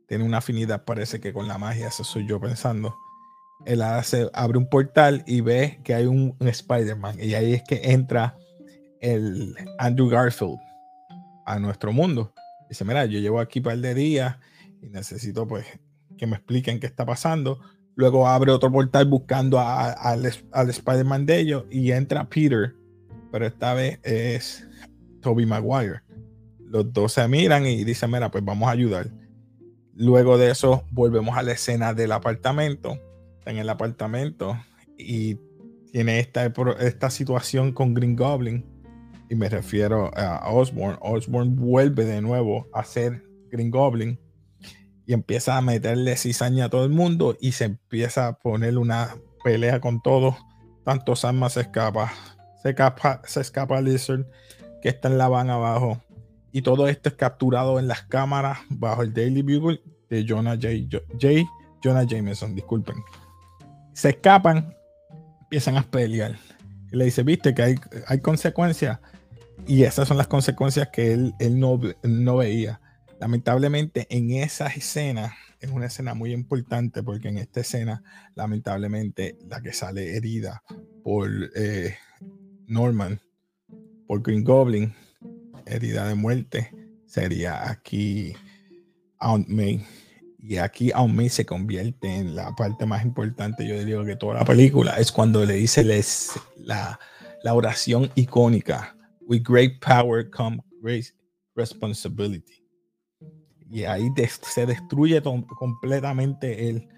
Tiene 0.06 0.24
una 0.24 0.38
afinidad, 0.38 0.84
parece 0.84 1.20
que 1.20 1.32
con 1.32 1.48
la 1.48 1.56
magia, 1.56 1.88
eso 1.88 2.04
soy 2.04 2.26
yo 2.26 2.40
pensando. 2.40 2.94
Él 3.66 3.82
abre 3.82 4.58
un 4.58 4.68
portal 4.68 5.22
y 5.26 5.40
ve 5.40 5.80
que 5.84 5.94
hay 5.94 6.06
un, 6.06 6.36
Spider-Man. 6.40 7.16
Y 7.20 7.34
ahí 7.34 7.54
es 7.54 7.62
que 7.62 7.80
entra 7.92 8.36
el 9.00 9.54
Andrew 9.78 10.08
Garfield 10.08 10.58
a 11.46 11.58
nuestro 11.58 11.92
mundo. 11.92 12.32
Dice, 12.68 12.84
mira, 12.84 13.04
yo 13.06 13.18
llevo 13.18 13.40
aquí 13.40 13.58
un 13.58 13.64
par 13.64 13.78
de 13.78 13.94
días 13.94 14.36
y 14.82 14.88
necesito 14.88 15.46
pues 15.46 15.66
que 16.16 16.26
me 16.26 16.36
expliquen 16.36 16.80
qué 16.80 16.86
está 16.86 17.04
pasando. 17.04 17.60
Luego 17.96 18.26
abre 18.26 18.52
otro 18.52 18.70
portal 18.70 19.06
buscando 19.06 19.58
al 19.60 20.24
Spider-Man 20.24 21.26
de 21.26 21.38
ellos 21.38 21.64
y 21.70 21.90
entra 21.92 22.28
Peter, 22.28 22.74
pero 23.30 23.46
esta 23.46 23.74
vez 23.74 23.98
es 24.04 24.66
Toby 25.20 25.44
Maguire 25.44 26.02
los 26.70 26.92
dos 26.92 27.12
se 27.12 27.26
miran 27.26 27.66
y 27.66 27.84
dicen, 27.84 28.10
mira, 28.10 28.30
pues 28.30 28.44
vamos 28.44 28.68
a 28.68 28.72
ayudar. 28.72 29.10
Luego 29.94 30.38
de 30.38 30.50
eso, 30.50 30.84
volvemos 30.92 31.36
a 31.36 31.42
la 31.42 31.52
escena 31.52 31.92
del 31.92 32.12
apartamento. 32.12 32.98
En 33.46 33.58
el 33.58 33.68
apartamento 33.68 34.56
y 34.96 35.38
tiene 35.92 36.20
esta, 36.20 36.52
esta 36.80 37.10
situación 37.10 37.72
con 37.72 37.94
Green 37.94 38.16
Goblin. 38.16 38.64
Y 39.28 39.34
me 39.34 39.48
refiero 39.48 40.10
a 40.16 40.50
Osborn. 40.50 40.98
Osborn 41.00 41.56
vuelve 41.56 42.04
de 42.04 42.20
nuevo 42.20 42.68
a 42.72 42.84
ser 42.84 43.22
Green 43.50 43.70
Goblin 43.70 44.18
y 45.06 45.12
empieza 45.12 45.56
a 45.56 45.60
meterle 45.60 46.16
cizaña 46.16 46.66
a 46.66 46.68
todo 46.68 46.84
el 46.84 46.90
mundo 46.90 47.36
y 47.40 47.52
se 47.52 47.64
empieza 47.64 48.28
a 48.28 48.38
poner 48.38 48.78
una 48.78 49.16
pelea 49.44 49.80
con 49.80 50.02
todos. 50.02 50.36
Tanto 50.84 51.14
Sam 51.14 51.48
se 51.48 51.62
escapa, 51.62 52.12
se 52.62 52.70
escapa, 52.70 53.22
se 53.24 53.40
escapa 53.40 53.80
Lizard 53.80 54.26
que 54.82 54.88
está 54.88 55.08
en 55.08 55.18
la 55.18 55.28
van 55.28 55.50
abajo 55.50 56.02
y 56.52 56.62
todo 56.62 56.88
esto 56.88 57.08
es 57.08 57.14
capturado 57.14 57.78
en 57.78 57.86
las 57.86 58.02
cámaras 58.02 58.58
bajo 58.68 59.02
el 59.02 59.12
Daily 59.12 59.42
Bugle 59.42 59.82
de 60.08 60.24
Jonah 60.26 60.54
J. 60.54 60.68
J 61.20 61.48
Jonah 61.82 62.04
Jameson, 62.04 62.54
disculpen. 62.54 62.96
Se 63.92 64.10
escapan, 64.10 64.74
empiezan 65.42 65.76
a 65.76 65.82
pelear. 65.82 66.36
Le 66.90 67.04
dice, 67.04 67.22
viste 67.22 67.54
que 67.54 67.62
hay, 67.62 67.74
hay 68.06 68.20
consecuencias. 68.20 68.98
Y 69.66 69.84
esas 69.84 70.08
son 70.08 70.16
las 70.16 70.26
consecuencias 70.26 70.88
que 70.88 71.12
él, 71.12 71.34
él 71.38 71.58
no, 71.58 71.80
no 72.02 72.36
veía. 72.38 72.80
Lamentablemente 73.20 74.06
en 74.10 74.30
esa 74.30 74.68
escena, 74.68 75.34
es 75.60 75.70
una 75.70 75.86
escena 75.86 76.14
muy 76.14 76.32
importante 76.32 77.02
porque 77.02 77.28
en 77.28 77.38
esta 77.38 77.60
escena, 77.60 78.02
lamentablemente, 78.34 79.36
la 79.46 79.60
que 79.60 79.72
sale 79.72 80.16
herida 80.16 80.62
por 81.04 81.30
eh, 81.54 81.96
Norman, 82.66 83.20
por 84.06 84.22
Green 84.22 84.42
Goblin, 84.42 84.94
herida 85.66 86.08
de 86.08 86.14
muerte 86.14 86.72
sería 87.06 87.68
aquí 87.68 88.34
Aunt 89.18 89.48
May. 89.48 89.84
Y 90.42 90.56
aquí 90.56 90.90
Aunt 90.92 91.14
May 91.14 91.28
se 91.28 91.44
convierte 91.44 92.08
en 92.16 92.34
la 92.34 92.54
parte 92.54 92.86
más 92.86 93.04
importante, 93.04 93.66
yo 93.66 93.78
diría 93.78 94.02
que 94.04 94.16
toda 94.16 94.34
la 94.34 94.44
película, 94.44 94.96
es 94.96 95.12
cuando 95.12 95.44
le 95.44 95.54
dice 95.54 95.84
les, 95.84 96.32
la, 96.56 96.98
la 97.42 97.54
oración 97.54 98.10
icónica, 98.14 98.96
With 99.20 99.42
great 99.46 99.80
power 99.80 100.28
come 100.28 100.60
great 100.82 101.06
responsibility. 101.54 102.64
Y 103.70 103.84
ahí 103.84 104.10
se 104.42 104.66
destruye 104.66 105.22
completamente 105.22 106.68
él. 106.68 106.88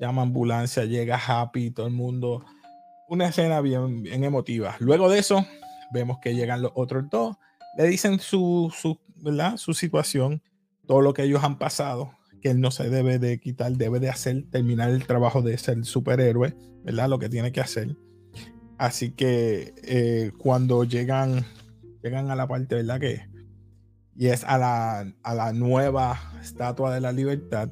Llama 0.00 0.22
ambulancia, 0.22 0.84
llega 0.84 1.18
Happy, 1.18 1.70
todo 1.70 1.86
el 1.86 1.92
mundo. 1.92 2.44
Una 3.08 3.28
escena 3.28 3.60
bien, 3.60 4.02
bien 4.02 4.24
emotiva. 4.24 4.74
Luego 4.78 5.10
de 5.10 5.18
eso, 5.18 5.44
vemos 5.92 6.16
que 6.22 6.34
llegan 6.34 6.62
los 6.62 6.72
otros 6.74 7.04
dos 7.10 7.36
le 7.76 7.84
dicen 7.84 8.18
su, 8.18 8.72
su, 8.74 8.98
¿verdad? 9.16 9.56
su 9.56 9.74
situación, 9.74 10.42
todo 10.86 11.00
lo 11.00 11.14
que 11.14 11.22
ellos 11.22 11.42
han 11.42 11.58
pasado, 11.58 12.12
que 12.42 12.50
él 12.50 12.60
no 12.60 12.70
se 12.70 12.90
debe 12.90 13.18
de 13.18 13.38
quitar, 13.38 13.72
debe 13.72 14.00
de 14.00 14.10
hacer, 14.10 14.44
terminar 14.50 14.90
el 14.90 15.06
trabajo 15.06 15.40
de 15.40 15.56
ser 15.56 15.84
superhéroe, 15.84 16.54
¿verdad? 16.84 17.08
Lo 17.08 17.18
que 17.18 17.28
tiene 17.28 17.52
que 17.52 17.60
hacer. 17.60 17.96
Así 18.76 19.12
que 19.12 19.72
eh, 19.84 20.32
cuando 20.36 20.84
llegan, 20.84 21.46
llegan 22.02 22.30
a 22.30 22.36
la 22.36 22.48
parte, 22.48 22.74
¿verdad? 22.74 23.00
Que, 23.00 23.22
y 24.16 24.26
es 24.26 24.44
a 24.44 24.58
la, 24.58 25.14
a 25.22 25.34
la 25.34 25.52
nueva 25.52 26.20
estatua 26.42 26.92
de 26.92 27.00
la 27.00 27.12
libertad, 27.12 27.70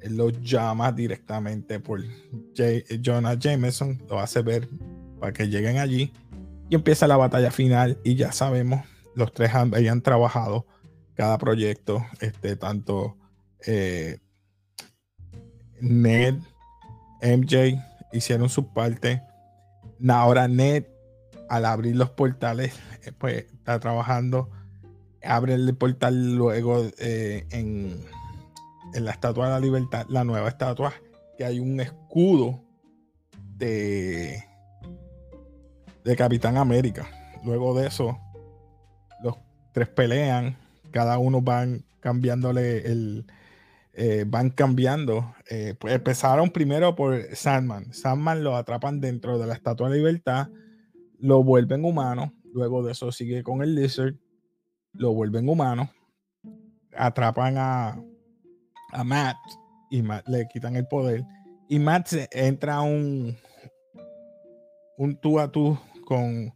él 0.00 0.16
lo 0.16 0.30
llama 0.30 0.90
directamente 0.90 1.78
por 1.78 2.00
Jonah 3.04 3.34
Jameson, 3.38 4.02
lo 4.08 4.18
hace 4.18 4.42
ver 4.42 4.68
para 5.20 5.32
que 5.32 5.46
lleguen 5.46 5.78
allí 5.78 6.12
y 6.68 6.74
empieza 6.74 7.06
la 7.06 7.16
batalla 7.16 7.50
final 7.50 7.98
y 8.02 8.16
ya 8.16 8.32
sabemos 8.32 8.84
los 9.14 9.32
tres 9.32 9.54
habían 9.54 10.00
trabajado 10.00 10.66
cada 11.14 11.38
proyecto, 11.38 12.04
este, 12.20 12.56
tanto 12.56 13.16
eh, 13.66 14.18
Ned, 15.80 16.34
MJ 17.22 17.80
hicieron 18.12 18.48
su 18.48 18.72
parte. 18.72 19.22
Ahora 20.08 20.48
Ned, 20.48 20.84
al 21.48 21.64
abrir 21.64 21.96
los 21.96 22.10
portales, 22.10 22.74
eh, 23.04 23.12
pues 23.16 23.46
está 23.52 23.80
trabajando. 23.80 24.50
Abre 25.22 25.54
el 25.54 25.74
portal 25.76 26.34
luego 26.34 26.82
eh, 26.98 27.46
en, 27.50 28.04
la 28.94 29.12
Estatua 29.12 29.46
de 29.46 29.52
la 29.52 29.60
Libertad, 29.60 30.06
la 30.08 30.24
nueva 30.24 30.48
estatua, 30.48 30.92
que 31.38 31.44
hay 31.44 31.60
un 31.60 31.80
escudo 31.80 32.60
de, 33.56 34.44
de 36.04 36.16
Capitán 36.16 36.56
América. 36.56 37.08
Luego 37.44 37.78
de 37.78 37.86
eso, 37.86 38.18
tres 39.72 39.88
pelean, 39.88 40.56
cada 40.90 41.18
uno 41.18 41.40
van 41.40 41.84
cambiándole 42.00 42.86
el, 42.90 43.26
eh, 43.94 44.24
van 44.26 44.50
cambiando. 44.50 45.34
Eh, 45.48 45.74
pues 45.78 45.94
empezaron 45.94 46.50
primero 46.50 46.94
por 46.94 47.22
Sandman. 47.34 47.92
Sandman 47.92 48.42
lo 48.42 48.56
atrapan 48.56 49.00
dentro 49.00 49.38
de 49.38 49.46
la 49.46 49.54
Estatua 49.54 49.90
de 49.90 49.98
Libertad, 49.98 50.48
lo 51.18 51.42
vuelven 51.42 51.84
humano. 51.84 52.32
Luego 52.52 52.82
de 52.82 52.92
eso 52.92 53.12
sigue 53.12 53.42
con 53.42 53.62
el 53.62 53.74
Lizard, 53.74 54.14
lo 54.92 55.12
vuelven 55.12 55.48
humano. 55.48 55.90
Atrapan 56.96 57.56
a, 57.58 58.02
a 58.92 59.04
Matt 59.04 59.36
y 59.90 60.02
le 60.02 60.48
quitan 60.52 60.76
el 60.76 60.86
poder. 60.86 61.24
Y 61.68 61.78
Matt 61.78 62.12
entra 62.30 62.80
un, 62.82 63.36
un 64.98 65.16
tú 65.20 65.38
a 65.38 65.50
tú 65.50 65.78
con, 66.04 66.52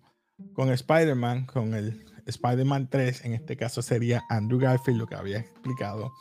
con 0.53 0.71
Spider-Man, 0.71 1.47
con 1.47 1.75
el 1.75 2.05
Spider-Man 2.27 2.89
3, 2.91 3.25
en 3.25 3.35
este 3.35 3.57
caso 3.57 3.83
sería 3.83 4.23
Andrew 4.29 4.59
Garfield, 4.59 4.99
lo 4.99 5.07
que 5.07 5.15
había 5.15 5.39
explicado, 5.39 6.13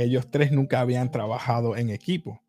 que 0.00 0.06
ellos 0.06 0.30
tres 0.30 0.50
nunca 0.50 0.80
habían 0.80 1.10
trabajado 1.10 1.76
en 1.76 1.90
equipo. 1.90 2.40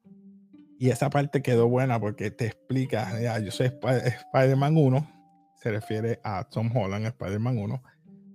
Y 0.80 0.90
esa 0.90 1.10
parte 1.10 1.42
quedó 1.42 1.68
buena 1.68 2.00
porque 2.00 2.32
te 2.32 2.46
explica, 2.46 3.20
ya, 3.20 3.40
yo 3.40 3.52
soy 3.52 3.68
Spider-Man 3.68 4.78
1, 4.78 5.12
se 5.58 5.70
refiere 5.70 6.22
a 6.24 6.46
Tom 6.46 6.72
Holland, 6.74 7.08
Spider-Man 7.08 7.58
1, 7.58 7.84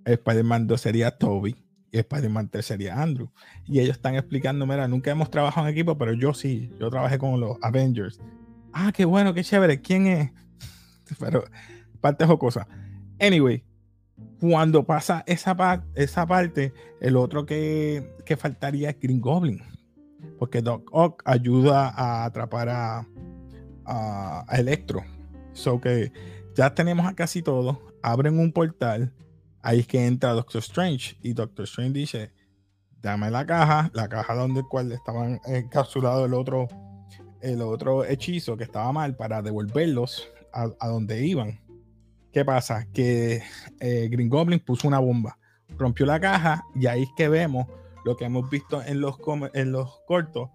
Spider-Man 0.05 0.67
2 0.67 0.79
sería 0.79 1.17
Toby 1.17 1.57
y 1.91 1.97
Spider-Man 1.97 2.51
3 2.51 2.67
sería 2.67 3.01
Andrew. 3.01 3.31
Y 3.65 3.81
ellos 3.81 3.97
están 3.97 4.17
explicando, 4.17 4.67
mira, 4.67 4.87
nunca 4.87 5.11
hemos 5.11 5.31
trabajado 5.31 5.67
en 5.67 5.73
equipo, 5.73 5.97
pero 5.97 6.13
yo 6.13 6.35
sí, 6.35 6.71
yo 6.79 6.91
trabajé 6.91 7.17
con 7.17 7.41
los 7.41 7.57
Avengers. 7.63 8.21
Ah, 8.75 8.93
qué 8.93 9.07
bueno, 9.07 9.33
qué 9.33 9.43
chévere, 9.43 9.81
¿quién 9.81 10.09
es? 10.09 10.31
Pero 11.19 11.45
parte 12.03 12.27
jocosa. 12.27 12.69
Anyway, 13.19 13.65
cuando 14.41 14.85
pasa 14.85 15.25
esa, 15.27 15.85
esa 15.95 16.27
parte, 16.27 16.73
el 17.01 17.17
otro 17.17 17.47
que, 17.47 18.13
faltaría 18.39 18.91
es 18.91 19.01
Green 19.01 19.21
Goblin. 19.21 19.63
Porque 20.39 20.61
Doc 20.61 20.89
Ock 20.93 21.23
ayuda 21.25 21.89
a 21.89 22.25
atrapar 22.25 22.69
a, 22.69 23.07
a, 23.85 24.45
Electro. 24.53 25.03
So 25.53 25.81
que 25.81 26.13
ya 26.55 26.75
tenemos 26.75 27.07
a 27.07 27.15
casi 27.15 27.43
todo. 27.43 27.81
Abren 28.03 28.39
un 28.39 28.53
portal. 28.53 29.13
Ahí 29.63 29.81
es 29.81 29.87
que 29.87 30.07
entra 30.07 30.33
Doctor 30.33 30.61
Strange. 30.61 31.17
Y 31.23 31.33
Doctor 31.33 31.65
Strange 31.65 31.93
dice: 31.93 32.33
Dame 33.01 33.31
la 33.31 33.47
caja, 33.47 33.91
la 33.95 34.09
caja 34.09 34.35
donde 34.35 34.63
cual 34.63 34.93
estaban 34.93 35.41
encapsulados 35.47 36.27
el 36.27 36.35
otro, 36.35 36.69
el 37.41 37.63
otro 37.63 38.05
hechizo 38.05 38.57
que 38.57 38.65
estaba 38.65 38.93
mal 38.93 39.17
para 39.17 39.43
devolverlos 39.43 40.29
a, 40.53 40.69
a 40.81 40.89
donde 40.89 41.25
iban 41.27 41.66
¿qué 42.37 42.45
pasa? 42.45 42.87
Que 42.93 43.43
eh, 43.81 44.09
Green 44.11 44.29
Goblin 44.29 44.61
puso 44.61 44.87
una 44.87 44.99
bomba, 44.99 45.39
rompió 45.79 46.05
la 46.05 46.21
caja 46.21 46.67
y 46.75 46.87
ahí 46.87 47.05
es 47.05 47.09
que 47.17 47.31
vemos 47.31 47.67
lo 48.05 48.15
que 48.15 48.27
hemos 48.27 48.51
visto 48.51 48.83
en 48.83 49.01
los, 49.01 49.17
en 49.55 49.73
los 49.73 50.01
cortos. 50.07 50.51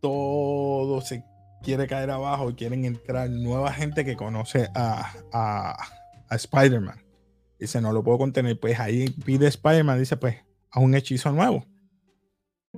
Todo 0.00 1.02
se 1.02 1.22
quiere 1.62 1.86
caer 1.86 2.10
abajo 2.10 2.56
quieren 2.56 2.86
entrar 2.86 3.28
nueva 3.28 3.70
gente 3.74 4.06
que 4.06 4.16
conoce 4.16 4.70
a, 4.74 5.12
a, 5.34 5.76
a 6.30 6.34
Spider-Man. 6.36 7.04
Dice, 7.58 7.82
no 7.82 7.92
lo 7.92 8.02
puedo 8.02 8.16
contener. 8.16 8.58
Pues 8.58 8.80
ahí 8.80 9.10
pide 9.26 9.48
Spider-Man, 9.48 9.98
dice, 9.98 10.16
pues, 10.16 10.36
a 10.70 10.80
un 10.80 10.94
hechizo 10.94 11.30
nuevo. 11.30 11.66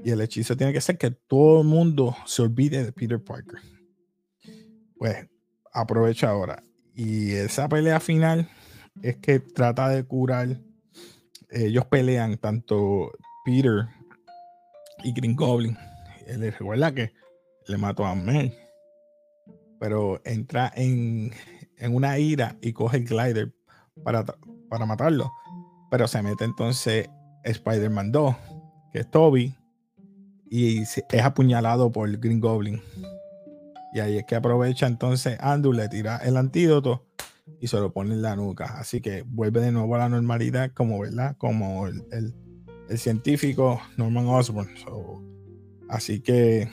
Y 0.03 0.11
el 0.11 0.21
hechizo 0.23 0.57
tiene 0.57 0.73
que 0.73 0.81
ser 0.81 0.99
que 0.99 1.13
todo 1.13 1.61
el 1.61 1.69
mundo 1.69 2.17
se 2.27 2.43
olvide 2.43 2.85
de 2.85 2.91
Peter 2.91 3.23
Parker. 3.23 3.61
Pues 4.99 5.29
aprovecha 5.73 6.31
ahora. 6.31 6.65
Y 6.95 7.33
esa 7.33 7.69
pelea 7.69 8.01
final 8.01 8.49
es 9.03 9.17
que 9.17 9.41
trata 9.41 9.89
de 9.89 10.05
curar. 10.05 10.59
Ellos 11.51 11.85
pelean 11.87 12.39
tanto 12.39 13.13
Peter 13.45 13.87
y 15.05 15.13
Green 15.13 15.37
Goblin. 15.37 15.77
Él 16.27 16.41
recuerda 16.41 16.93
que 16.93 17.13
le 17.67 17.79
mató 17.79 18.05
a 18.05 18.15
May. 18.15 18.55
Pero 19.81 20.21
entra 20.25 20.73
en, 20.77 21.33
en 21.79 21.95
una 21.95 22.19
ira 22.19 22.57
y 22.61 22.73
coge 22.73 22.99
el 22.99 23.05
glider 23.05 23.53
para, 24.05 24.25
para 24.69 24.87
matarlo. 24.87 25.33
Pero 25.91 26.07
se 26.07 26.23
mete 26.23 26.45
entonces 26.45 27.09
Spider-Man 27.45 28.13
2, 28.13 28.37
que 28.93 29.01
es 29.01 29.11
Toby, 29.11 29.55
y 30.49 30.83
es 30.83 31.03
apuñalado 31.23 31.91
por 31.91 32.11
Green 32.19 32.41
Goblin. 32.41 32.81
Y 33.93 34.01
ahí 34.01 34.19
es 34.19 34.25
que 34.25 34.35
aprovecha 34.35 34.87
entonces 34.87 35.37
Andrew, 35.41 35.73
le 35.73 35.89
tira 35.89 36.17
el 36.19 36.37
antídoto 36.37 37.07
y 37.61 37.69
se 37.69 37.79
lo 37.79 37.93
pone 37.93 38.15
en 38.15 38.23
la 38.23 38.37
nuca. 38.37 38.79
Así 38.79 39.01
que 39.01 39.23
vuelve 39.23 39.61
de 39.61 39.73
nuevo 39.73 39.95
a 39.95 39.99
la 39.99 40.09
normalidad, 40.09 40.73
como, 40.73 41.01
¿verdad? 41.01 41.37
como 41.37 41.87
el, 41.87 42.05
el, 42.11 42.35
científico 42.99 43.81
Norman 43.97 44.27
Osborn. 44.27 44.69
así 45.89 46.21
que 46.21 46.69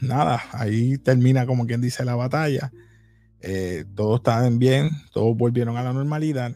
nada, 0.00 0.42
ahí 0.52 0.96
termina 0.96 1.46
como 1.46 1.66
quien 1.66 1.80
dice 1.80 2.04
la 2.04 2.14
batalla. 2.14 2.72
Eh, 3.40 3.84
todos 3.94 4.20
estaban 4.20 4.58
bien, 4.58 4.90
todos 5.12 5.36
volvieron 5.36 5.76
a 5.76 5.82
la 5.82 5.92
normalidad. 5.92 6.54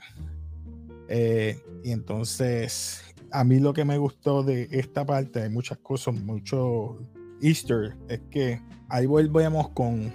Eh, 1.09 1.61
y 1.85 1.91
entonces 1.91 3.03
a 3.31 3.45
mí 3.45 3.59
lo 3.59 3.73
que 3.73 3.85
me 3.85 3.99
gustó 3.99 4.43
de 4.43 4.69
esta 4.71 5.05
parte, 5.05 5.43
hay 5.43 5.51
muchas 5.51 5.79
cosas, 5.79 6.15
mucho 6.15 6.99
Easter, 7.43 7.97
es 8.09 8.21
que 8.31 8.61
ahí 8.89 9.07
volvemos 9.07 9.69
con 9.71 10.13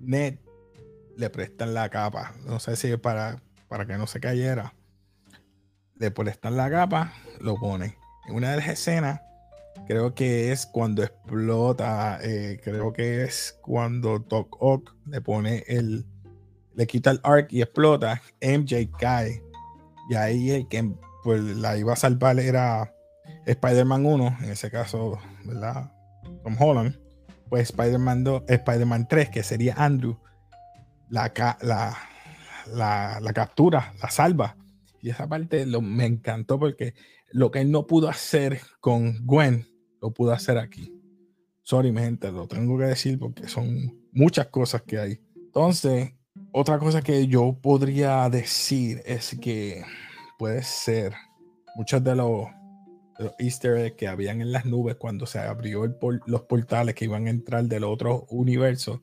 Ned, 0.00 0.38
le 1.16 1.30
prestan 1.30 1.74
la 1.74 1.88
capa, 1.90 2.34
no 2.46 2.58
sé 2.58 2.74
si 2.74 2.96
para, 2.96 3.42
para 3.68 3.86
que 3.86 3.96
no 3.96 4.06
se 4.06 4.18
cayera, 4.18 4.74
le 5.96 6.10
prestan 6.10 6.56
la 6.56 6.70
capa, 6.70 7.12
lo 7.40 7.56
ponen. 7.56 7.94
En 8.26 8.34
una 8.34 8.50
de 8.50 8.56
las 8.56 8.68
escenas, 8.68 9.20
creo 9.86 10.14
que 10.14 10.50
es 10.50 10.66
cuando 10.66 11.02
explota, 11.02 12.18
eh, 12.22 12.58
creo 12.64 12.92
que 12.92 13.22
es 13.24 13.58
cuando 13.60 14.18
Doc 14.18 14.56
Ock 14.60 14.96
le 15.06 15.20
pone 15.20 15.64
el, 15.66 16.06
le 16.74 16.86
quita 16.86 17.10
el 17.10 17.20
arc 17.22 17.52
y 17.52 17.60
explota, 17.60 18.22
MJ 18.40 18.90
cae. 18.98 19.44
Y 20.08 20.14
ahí 20.14 20.50
el 20.50 20.68
que 20.68 20.94
pues 21.22 21.42
la 21.42 21.76
iba 21.76 21.92
a 21.92 21.96
salvar 21.96 22.40
era 22.40 22.94
Spider-Man 23.50 24.06
1, 24.06 24.38
en 24.42 24.50
ese 24.50 24.70
caso, 24.70 25.18
¿verdad? 25.44 25.92
Tom 26.42 26.56
Holland. 26.58 26.96
Pues 27.48 27.70
Spider-Man 27.70 28.22
2, 28.22 28.42
Spider-Man 28.46 29.08
3, 29.08 29.28
que 29.30 29.42
sería 29.42 29.74
Andrew, 29.76 30.16
la, 31.08 31.32
la, 31.62 33.18
la, 33.20 33.32
captura, 33.32 33.92
la 34.00 34.08
salva. 34.08 34.56
Y 35.02 35.10
esa 35.10 35.28
parte 35.28 35.66
lo, 35.66 35.80
me 35.80 36.06
encantó 36.06 36.60
porque 36.60 36.94
lo 37.32 37.50
que 37.50 37.60
él 37.62 37.72
no 37.72 37.88
pudo 37.88 38.08
hacer 38.08 38.60
con 38.80 39.26
Gwen, 39.26 39.66
lo 40.00 40.12
pudo 40.12 40.32
hacer 40.32 40.58
aquí. 40.58 40.94
Sorry, 41.62 41.90
mi 41.90 42.02
gente, 42.02 42.30
lo 42.30 42.46
tengo 42.46 42.78
que 42.78 42.84
decir 42.84 43.18
porque 43.18 43.48
son 43.48 43.98
muchas 44.12 44.46
cosas 44.46 44.82
que 44.82 44.98
hay. 44.98 45.20
Entonces, 45.34 46.12
otra 46.52 46.78
cosa 46.78 47.02
que 47.02 47.26
yo 47.26 47.58
podría 47.60 48.28
decir 48.30 49.02
es 49.04 49.36
que 49.40 49.82
puede 50.38 50.62
ser 50.62 51.14
muchos 51.74 52.02
de 52.04 52.14
los, 52.14 52.46
easter 53.38 53.76
eggs 53.76 53.96
que 53.96 54.08
habían 54.08 54.40
en 54.40 54.52
las 54.52 54.64
nubes 54.64 54.96
cuando 54.96 55.26
se 55.26 55.38
abrió 55.38 55.84
los 56.26 56.42
portales 56.42 56.94
que 56.94 57.04
iban 57.04 57.26
a 57.26 57.30
entrar 57.30 57.64
del 57.64 57.84
otro 57.84 58.26
universo. 58.30 59.02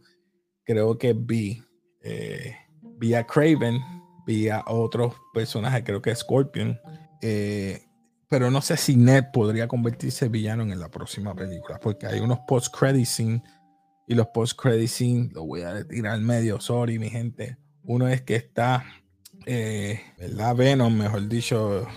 Creo 0.64 0.98
que 0.98 1.14
vi, 1.14 1.64
eh, 2.02 2.56
vi 2.82 3.14
a 3.14 3.26
Craven, 3.26 3.80
vi 4.26 4.50
a 4.50 4.64
otros 4.68 5.16
personajes, 5.34 5.84
creo 5.84 6.02
que 6.02 6.16
Scorpion. 6.16 6.80
Eh, 7.22 7.82
pero 8.30 8.52
no 8.52 8.62
sé 8.62 8.76
si 8.76 8.96
Ned 8.96 9.26
podría 9.32 9.68
convertirse 9.68 10.28
villano 10.28 10.64
en 10.64 10.80
la 10.80 10.90
próxima 10.90 11.34
película, 11.34 11.80
porque 11.80 12.08
hay 12.08 12.20
unos 12.20 12.40
post-credit 12.48 13.06
scene 13.06 13.42
y 14.08 14.16
los 14.16 14.28
post-credit 14.28 14.90
scene, 14.90 15.30
lo 15.34 15.46
voy 15.46 15.62
a 15.62 15.88
tirar 15.88 16.14
al 16.14 16.22
medio, 16.22 16.60
sorry 16.60 17.00
mi 17.00 17.10
gente. 17.10 17.58
Uno 17.84 18.08
es 18.08 18.22
que 18.22 18.36
está 18.36 18.84
eh, 19.50 20.02
¿verdad? 20.20 20.56
Venom, 20.58 20.94
mejor 20.94 21.30
dicho, 21.30 21.88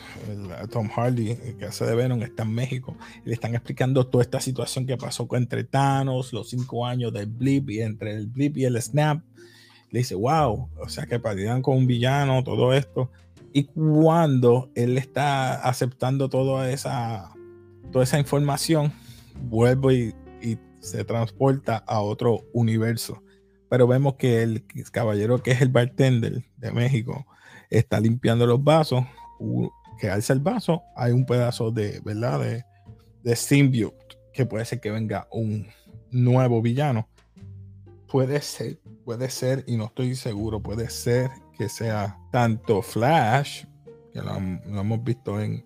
Tom 0.71 0.89
Hardy, 0.89 1.37
que 1.59 1.65
hace 1.65 1.85
de 1.85 1.97
Venom, 1.97 2.23
está 2.23 2.45
en 2.45 2.55
México. 2.55 2.97
Le 3.25 3.35
están 3.35 3.57
explicando 3.57 4.07
toda 4.07 4.23
esta 4.23 4.39
situación 4.39 4.87
que 4.87 4.97
pasó 4.97 5.27
entre 5.33 5.65
Thanos, 5.65 6.33
los 6.33 6.49
cinco 6.49 6.87
años 6.87 7.13
del 7.13 7.27
blip 7.27 7.71
y 7.71 7.81
entre 7.81 8.13
el 8.13 8.29
blip 8.29 8.57
y 8.57 8.67
el 8.67 8.81
snap. 8.81 9.25
Le 9.91 9.99
dice, 9.99 10.15
wow, 10.15 10.71
o 10.81 10.89
sea 10.89 11.07
que 11.07 11.19
partieron 11.19 11.61
con 11.61 11.77
un 11.77 11.89
villano, 11.89 12.45
todo 12.45 12.73
esto. 12.73 13.11
Y 13.53 13.65
cuando 13.65 14.71
él 14.77 14.97
está 14.97 15.55
aceptando 15.55 16.29
toda 16.29 16.71
esa, 16.71 17.33
toda 17.91 18.05
esa 18.05 18.21
información, 18.21 18.93
vuelve 19.49 20.15
y, 20.41 20.51
y 20.53 20.59
se 20.79 21.05
transporta 21.05 21.79
a 21.79 22.01
otro 22.01 22.45
universo 22.53 23.21
pero 23.69 23.87
vemos 23.87 24.17
que 24.17 24.43
el 24.43 24.65
caballero 24.91 25.41
que 25.45 25.53
es 25.53 25.63
el 25.63 25.69
bartender 25.69 26.43
de 26.61 26.73
México 26.73 27.27
está 27.71 28.01
limpiando 28.01 28.47
los 28.47 28.63
vasos, 28.63 29.05
que 29.99 30.11
alza 30.11 30.33
el 30.33 30.41
vaso, 30.41 30.83
hay 30.97 31.13
un 31.13 31.25
pedazo 31.25 31.71
de, 31.71 32.01
¿verdad? 32.01 32.41
De, 32.41 32.65
de 33.23 33.37
symbiote, 33.37 34.19
que 34.33 34.47
puede 34.47 34.65
ser 34.65 34.81
que 34.81 34.91
venga 34.91 35.29
un 35.31 35.67
nuevo 36.11 36.61
villano. 36.61 37.09
Puede 38.09 38.41
ser, 38.43 38.81
puede 39.05 39.31
ser, 39.31 39.65
y 39.67 39.77
no 39.77 39.87
estoy 39.87 40.17
seguro, 40.17 40.61
puede 40.61 40.91
ser 40.91 41.31
que 41.57 41.69
sea 41.69 42.19
tanto 42.33 42.83
Flash, 42.83 43.65
que 44.13 44.21
lo, 44.21 44.37
hemos 44.37 45.05
visto 45.05 45.41
en, 45.41 45.65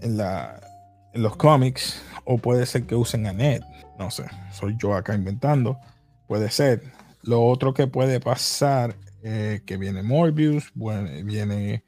en, 0.00 0.16
la, 0.16 0.60
en 1.14 1.22
los 1.22 1.36
cómics, 1.36 2.02
o 2.24 2.36
puede 2.36 2.66
ser 2.66 2.84
que 2.84 2.94
usen 2.94 3.26
a 3.26 3.32
Ned. 3.32 3.62
No 3.98 4.10
sé, 4.10 4.24
soy 4.52 4.76
yo 4.78 4.94
acá 4.94 5.14
inventando. 5.14 5.78
Puede 6.26 6.50
ser. 6.50 6.82
Lo 7.22 7.42
otro 7.42 7.72
que 7.72 7.86
puede 7.86 8.20
pasar 8.20 8.96
eh, 9.28 9.62
que 9.66 9.76
viene 9.76 10.04
Morbius, 10.04 10.70
bueno, 10.72 11.10
viene 11.24 11.82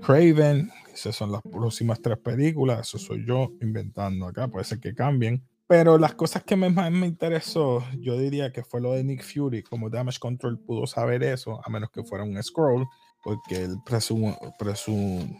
Craven, 0.00 0.70
esas 0.94 1.16
son 1.16 1.32
las 1.32 1.42
próximas 1.42 2.00
tres 2.00 2.18
películas, 2.18 2.86
eso 2.86 2.98
soy 2.98 3.26
yo 3.26 3.50
inventando 3.60 4.28
acá, 4.28 4.46
puede 4.46 4.64
ser 4.64 4.78
que 4.78 4.94
cambien. 4.94 5.42
Pero 5.66 5.98
las 5.98 6.14
cosas 6.14 6.44
que 6.44 6.54
más 6.54 6.92
me 6.92 7.08
interesó, 7.08 7.84
yo 7.98 8.16
diría 8.16 8.52
que 8.52 8.62
fue 8.62 8.80
lo 8.80 8.92
de 8.92 9.02
Nick 9.02 9.24
Fury, 9.24 9.64
como 9.64 9.90
Damage 9.90 10.20
Control 10.20 10.60
pudo 10.60 10.86
saber 10.86 11.24
eso, 11.24 11.60
a 11.64 11.68
menos 11.68 11.90
que 11.90 12.04
fuera 12.04 12.22
un 12.22 12.40
scroll, 12.40 12.86
porque 13.24 13.64
él 13.64 13.76
presumo, 13.84 14.38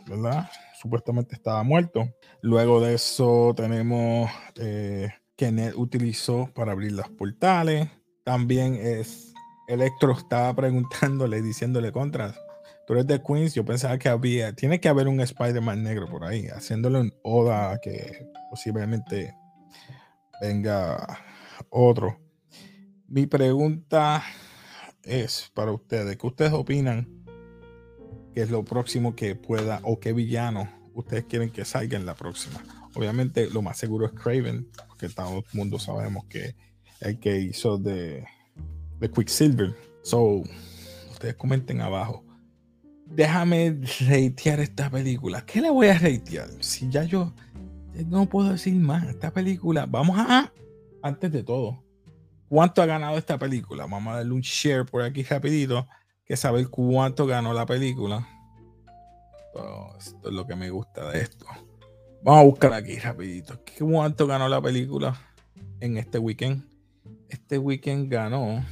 ¿verdad? 0.09 0.51
Supuestamente 0.83 1.37
estaba 1.37 1.63
muerto. 1.63 2.05
Luego 2.43 2.81
de 2.81 2.95
eso 2.95 3.55
tenemos 3.57 4.29
eh, 4.57 5.09
que 5.37 5.53
Ned 5.53 5.75
utilizó 5.77 6.51
para 6.53 6.73
abrir 6.73 6.91
las 6.91 7.09
portales. 7.11 7.89
También 8.25 8.75
es 8.75 9.29
Electro 9.69 10.13
estaba 10.13 10.55
preguntándole, 10.55 11.43
diciéndole 11.43 11.93
contra, 11.93 12.35
tú 12.87 12.95
eres 12.95 13.07
de 13.07 13.23
Queens, 13.23 13.55
yo 13.55 13.67
pensaba 13.67 13.99
que 13.99 14.09
había, 14.09 14.55
tiene 14.55 14.81
que 14.81 14.89
haber 14.89 15.09
un 15.09 15.21
Spider-Man 15.21 15.83
negro 15.83 16.09
por 16.09 16.25
ahí, 16.25 16.47
haciéndole 16.49 17.01
un 17.01 17.15
Oda 17.23 17.79
que 17.83 18.27
posiblemente 18.49 19.35
venga 20.41 21.21
otro. 21.69 22.19
Mi 23.09 23.27
pregunta 23.27 24.25
es 25.03 25.51
para 25.53 25.73
ustedes, 25.73 26.17
¿qué 26.17 26.27
ustedes 26.27 26.53
opinan 26.55 27.07
que 28.35 28.41
es 28.41 28.51
lo 28.51 28.65
próximo 28.65 29.15
que 29.15 29.37
pueda 29.37 29.81
o 29.83 30.01
qué 30.01 30.15
villano 30.15 30.71
ustedes 30.95 31.25
quieren 31.27 31.51
que 31.51 31.67
salga 31.67 31.99
en 31.99 32.07
la 32.07 32.15
próxima? 32.15 32.65
Obviamente 32.95 33.51
lo 33.51 33.61
más 33.61 33.77
seguro 33.77 34.07
es 34.07 34.13
Craven, 34.13 34.67
porque 34.89 35.11
todo 35.11 35.41
el 35.41 35.45
mundo 35.53 35.79
sabemos 35.79 36.25
que 36.25 36.57
el 37.01 37.21
que 37.21 37.39
hizo 37.39 37.77
de 37.77 38.25
de 39.01 39.11
Quicksilver. 39.11 39.75
So, 40.03 40.43
ustedes 41.11 41.35
comenten 41.35 41.81
abajo. 41.81 42.25
Déjame 43.07 43.79
reitear 44.07 44.61
esta 44.61 44.91
película. 44.91 45.45
¿Qué 45.45 45.61
le 45.61 45.71
voy 45.71 45.89
a 45.89 45.99
reitear? 45.99 46.49
Si 46.61 46.89
ya 46.91 47.05
yo 47.05 47.33
no 48.07 48.27
puedo 48.27 48.51
decir 48.51 48.75
más. 48.75 49.07
Esta 49.09 49.33
película, 49.33 49.87
vamos 49.87 50.17
a, 50.19 50.53
antes 51.03 51.33
de 51.33 51.43
todo, 51.43 51.83
¿cuánto 52.49 52.83
ha 52.83 52.87
ganado 52.87 53.17
esta 53.17 53.39
película? 53.39 53.87
Vamos 53.87 54.13
a 54.13 54.17
darle 54.19 54.33
un 54.33 54.41
share 54.41 54.85
por 54.85 55.03
aquí 55.03 55.23
rapidito. 55.23 55.87
que 56.25 56.37
saber 56.37 56.69
cuánto 56.69 57.27
ganó 57.27 57.55
la 57.55 57.67
película. 57.67 58.29
esto 59.99 60.29
es 60.29 60.35
lo 60.35 60.47
que 60.47 60.55
me 60.55 60.71
gusta 60.71 61.11
de 61.11 61.23
esto. 61.23 61.47
Vamos 62.23 62.41
a 62.41 62.45
buscar 62.45 62.73
aquí 62.75 62.99
rapidito. 62.99 63.59
¿Cuánto 63.79 64.27
ganó 64.27 64.49
la 64.49 64.61
película 64.61 65.19
en 65.81 65.97
este 65.97 66.19
weekend? 66.19 66.65
Este 67.29 67.59
weekend 67.59 68.11
ganó 68.11 68.65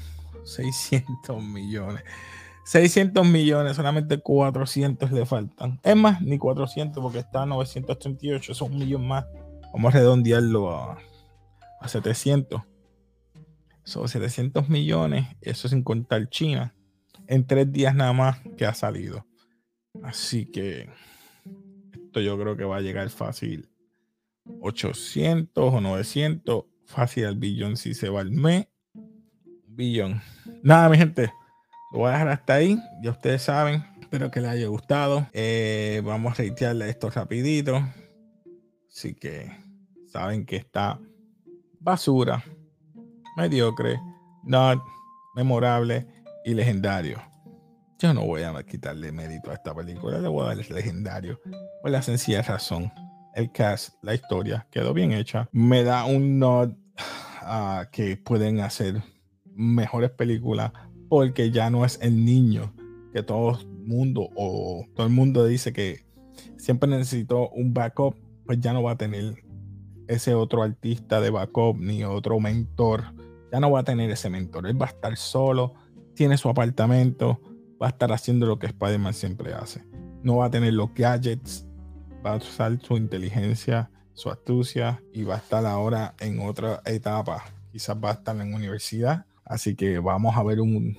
600 0.46 1.42
millones. 1.42 2.02
600 2.64 3.24
millones, 3.24 3.76
solamente 3.76 4.18
400 4.18 5.12
le 5.12 5.26
faltan. 5.26 5.78
Es 5.82 5.94
más, 5.94 6.20
ni 6.20 6.38
400 6.38 7.00
porque 7.02 7.18
está 7.18 7.42
a 7.42 7.46
938, 7.46 8.54
son 8.54 8.72
un 8.72 8.78
millón 8.78 9.06
más. 9.06 9.24
Vamos 9.72 9.94
a 9.94 9.98
redondearlo 9.98 10.74
a, 10.74 10.98
a 11.80 11.88
700. 11.88 12.62
Son 13.84 14.08
700 14.08 14.68
millones, 14.68 15.28
eso 15.40 15.68
sin 15.68 15.84
contar 15.84 16.28
China. 16.28 16.74
En 17.28 17.46
tres 17.46 17.70
días 17.70 17.94
nada 17.94 18.12
más 18.12 18.38
que 18.56 18.66
ha 18.66 18.74
salido. 18.74 19.24
Así 20.02 20.46
que 20.46 20.90
esto 21.92 22.20
yo 22.20 22.38
creo 22.38 22.56
que 22.56 22.64
va 22.64 22.78
a 22.78 22.80
llegar 22.80 23.08
fácil 23.10 23.68
800 24.60 25.74
o 25.74 25.80
900. 25.80 26.64
Fácil 26.84 27.26
al 27.26 27.36
billón 27.36 27.76
si 27.76 27.94
se 27.94 28.08
va 28.08 28.20
al 28.20 28.30
mes. 28.30 28.66
Billón. 29.76 30.22
Nada, 30.62 30.88
mi 30.88 30.96
gente. 30.96 31.30
Lo 31.92 31.98
voy 31.98 32.08
a 32.08 32.12
dejar 32.12 32.28
hasta 32.28 32.54
ahí. 32.54 32.78
Ya 33.02 33.10
ustedes 33.10 33.42
saben. 33.42 33.84
Espero 34.00 34.30
que 34.30 34.40
les 34.40 34.50
haya 34.50 34.66
gustado. 34.68 35.26
Eh, 35.34 36.00
vamos 36.04 36.32
a 36.32 36.36
reitearle 36.36 36.88
esto 36.88 37.10
rapidito. 37.10 37.82
Así 38.90 39.14
que 39.14 39.52
saben 40.06 40.46
que 40.46 40.56
está 40.56 40.98
basura, 41.78 42.42
mediocre, 43.36 44.00
not 44.44 44.80
memorable 45.34 46.06
y 46.44 46.54
legendario. 46.54 47.20
Yo 47.98 48.14
no 48.14 48.24
voy 48.24 48.42
a 48.42 48.62
quitarle 48.62 49.12
mérito 49.12 49.50
a 49.50 49.54
esta 49.54 49.74
película, 49.74 50.18
le 50.18 50.28
voy 50.28 50.44
a 50.44 50.48
dar 50.48 50.58
el 50.58 50.74
legendario 50.74 51.40
por 51.82 51.90
la 51.90 52.00
sencilla 52.00 52.40
razón. 52.40 52.90
El 53.34 53.52
cast, 53.52 53.94
la 54.02 54.14
historia 54.14 54.66
quedó 54.70 54.94
bien 54.94 55.12
hecha. 55.12 55.48
Me 55.52 55.84
da 55.84 56.06
un 56.06 56.38
nod 56.38 56.72
a 57.42 57.88
que 57.92 58.16
pueden 58.16 58.60
hacer 58.60 59.02
mejores 59.56 60.10
películas 60.10 60.72
porque 61.08 61.50
ya 61.50 61.70
no 61.70 61.84
es 61.84 61.98
el 62.02 62.24
niño 62.24 62.72
que 63.12 63.22
todo 63.22 63.58
el 63.58 63.66
mundo 63.86 64.28
o 64.36 64.84
todo 64.94 65.06
el 65.06 65.12
mundo 65.12 65.46
dice 65.46 65.72
que 65.72 66.04
siempre 66.56 66.88
necesitó 66.88 67.48
un 67.50 67.72
backup, 67.72 68.16
pues 68.44 68.60
ya 68.60 68.72
no 68.72 68.82
va 68.82 68.92
a 68.92 68.96
tener 68.96 69.42
ese 70.08 70.34
otro 70.34 70.62
artista 70.62 71.20
de 71.20 71.30
backup 71.30 71.78
ni 71.78 72.04
otro 72.04 72.38
mentor. 72.40 73.04
Ya 73.52 73.60
no 73.60 73.70
va 73.70 73.80
a 73.80 73.84
tener 73.84 74.10
ese 74.10 74.28
mentor. 74.28 74.66
Él 74.66 74.80
va 74.80 74.86
a 74.86 74.90
estar 74.90 75.16
solo, 75.16 75.74
tiene 76.14 76.36
su 76.36 76.48
apartamento, 76.48 77.40
va 77.80 77.86
a 77.86 77.90
estar 77.90 78.12
haciendo 78.12 78.46
lo 78.46 78.58
que 78.58 78.66
Spider-Man 78.66 79.14
siempre 79.14 79.54
hace. 79.54 79.84
No 80.22 80.36
va 80.36 80.46
a 80.46 80.50
tener 80.50 80.74
los 80.74 80.92
gadgets, 80.94 81.66
va 82.24 82.32
a 82.32 82.36
usar 82.36 82.78
su 82.80 82.96
inteligencia, 82.96 83.90
su 84.14 84.30
astucia 84.30 85.02
y 85.12 85.22
va 85.22 85.34
a 85.34 85.38
estar 85.38 85.64
ahora 85.64 86.14
en 86.18 86.40
otra 86.40 86.82
etapa. 86.84 87.44
Quizás 87.70 87.96
va 88.02 88.10
a 88.10 88.14
estar 88.14 88.36
en 88.40 88.54
universidad 88.54 89.26
Así 89.46 89.74
que 89.74 89.98
vamos 89.98 90.36
a 90.36 90.42
ver 90.42 90.60
un, 90.60 90.96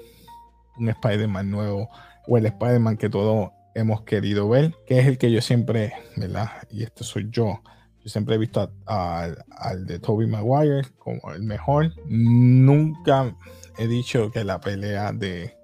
un 0.77 0.89
Spider-Man 0.89 1.51
nuevo 1.51 1.89
o 2.27 2.37
el 2.37 2.45
Spider-Man 2.45 2.97
que 2.97 3.09
todos 3.09 3.51
hemos 3.75 4.01
querido 4.01 4.49
ver, 4.49 4.73
que 4.85 4.99
es 4.99 5.05
el 5.05 5.17
que 5.17 5.31
yo 5.31 5.41
siempre, 5.41 5.93
¿verdad? 6.15 6.49
Y 6.71 6.83
este 6.83 7.03
soy 7.03 7.27
yo. 7.29 7.61
Yo 8.03 8.09
siempre 8.09 8.35
he 8.35 8.37
visto 8.37 8.71
al 8.85 9.85
de 9.85 9.99
Tobey 9.99 10.27
Maguire 10.27 10.87
como 10.97 11.31
el 11.33 11.43
mejor. 11.43 11.93
Nunca 12.07 13.35
he 13.77 13.87
dicho 13.87 14.31
que 14.31 14.43
la 14.43 14.59
pelea 14.59 15.11
de 15.11 15.55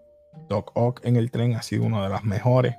Doc 0.50 0.72
Ock 0.76 1.02
en 1.06 1.16
el 1.16 1.32
tren 1.32 1.56
ha 1.56 1.62
sido 1.62 1.86
una 1.86 2.04
de 2.04 2.10
las 2.10 2.24
mejores. 2.24 2.76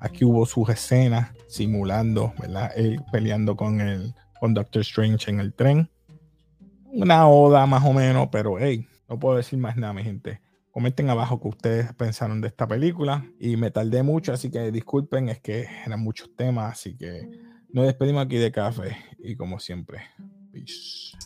Aquí 0.00 0.24
hubo 0.24 0.46
sus 0.46 0.68
escenas 0.68 1.32
simulando, 1.48 2.32
¿verdad? 2.38 2.70
Él 2.76 3.02
peleando 3.10 3.56
con 3.56 3.80
el 3.80 4.14
con 4.38 4.54
Doctor 4.54 4.82
Strange 4.82 5.30
en 5.30 5.40
el 5.40 5.52
tren. 5.52 5.90
Una 6.92 7.28
oda 7.28 7.66
más 7.66 7.84
o 7.84 7.92
menos, 7.92 8.28
pero 8.30 8.56
hey, 8.58 8.86
no 9.08 9.18
puedo 9.18 9.36
decir 9.36 9.58
más 9.58 9.76
nada, 9.76 9.92
mi 9.92 10.04
gente. 10.04 10.40
Comenten 10.70 11.10
abajo 11.10 11.40
qué 11.40 11.48
ustedes 11.48 11.94
pensaron 11.94 12.40
de 12.40 12.48
esta 12.48 12.66
película. 12.66 13.24
Y 13.40 13.56
me 13.56 13.70
tardé 13.70 14.02
mucho, 14.02 14.32
así 14.32 14.50
que 14.50 14.70
disculpen, 14.70 15.28
es 15.28 15.40
que 15.40 15.66
eran 15.86 16.00
muchos 16.00 16.34
temas, 16.36 16.72
así 16.72 16.96
que 16.96 17.28
nos 17.72 17.86
despedimos 17.86 18.24
aquí 18.24 18.36
de 18.36 18.52
café. 18.52 18.96
Y 19.18 19.36
como 19.36 19.58
siempre, 19.58 20.02
peace. 20.52 21.16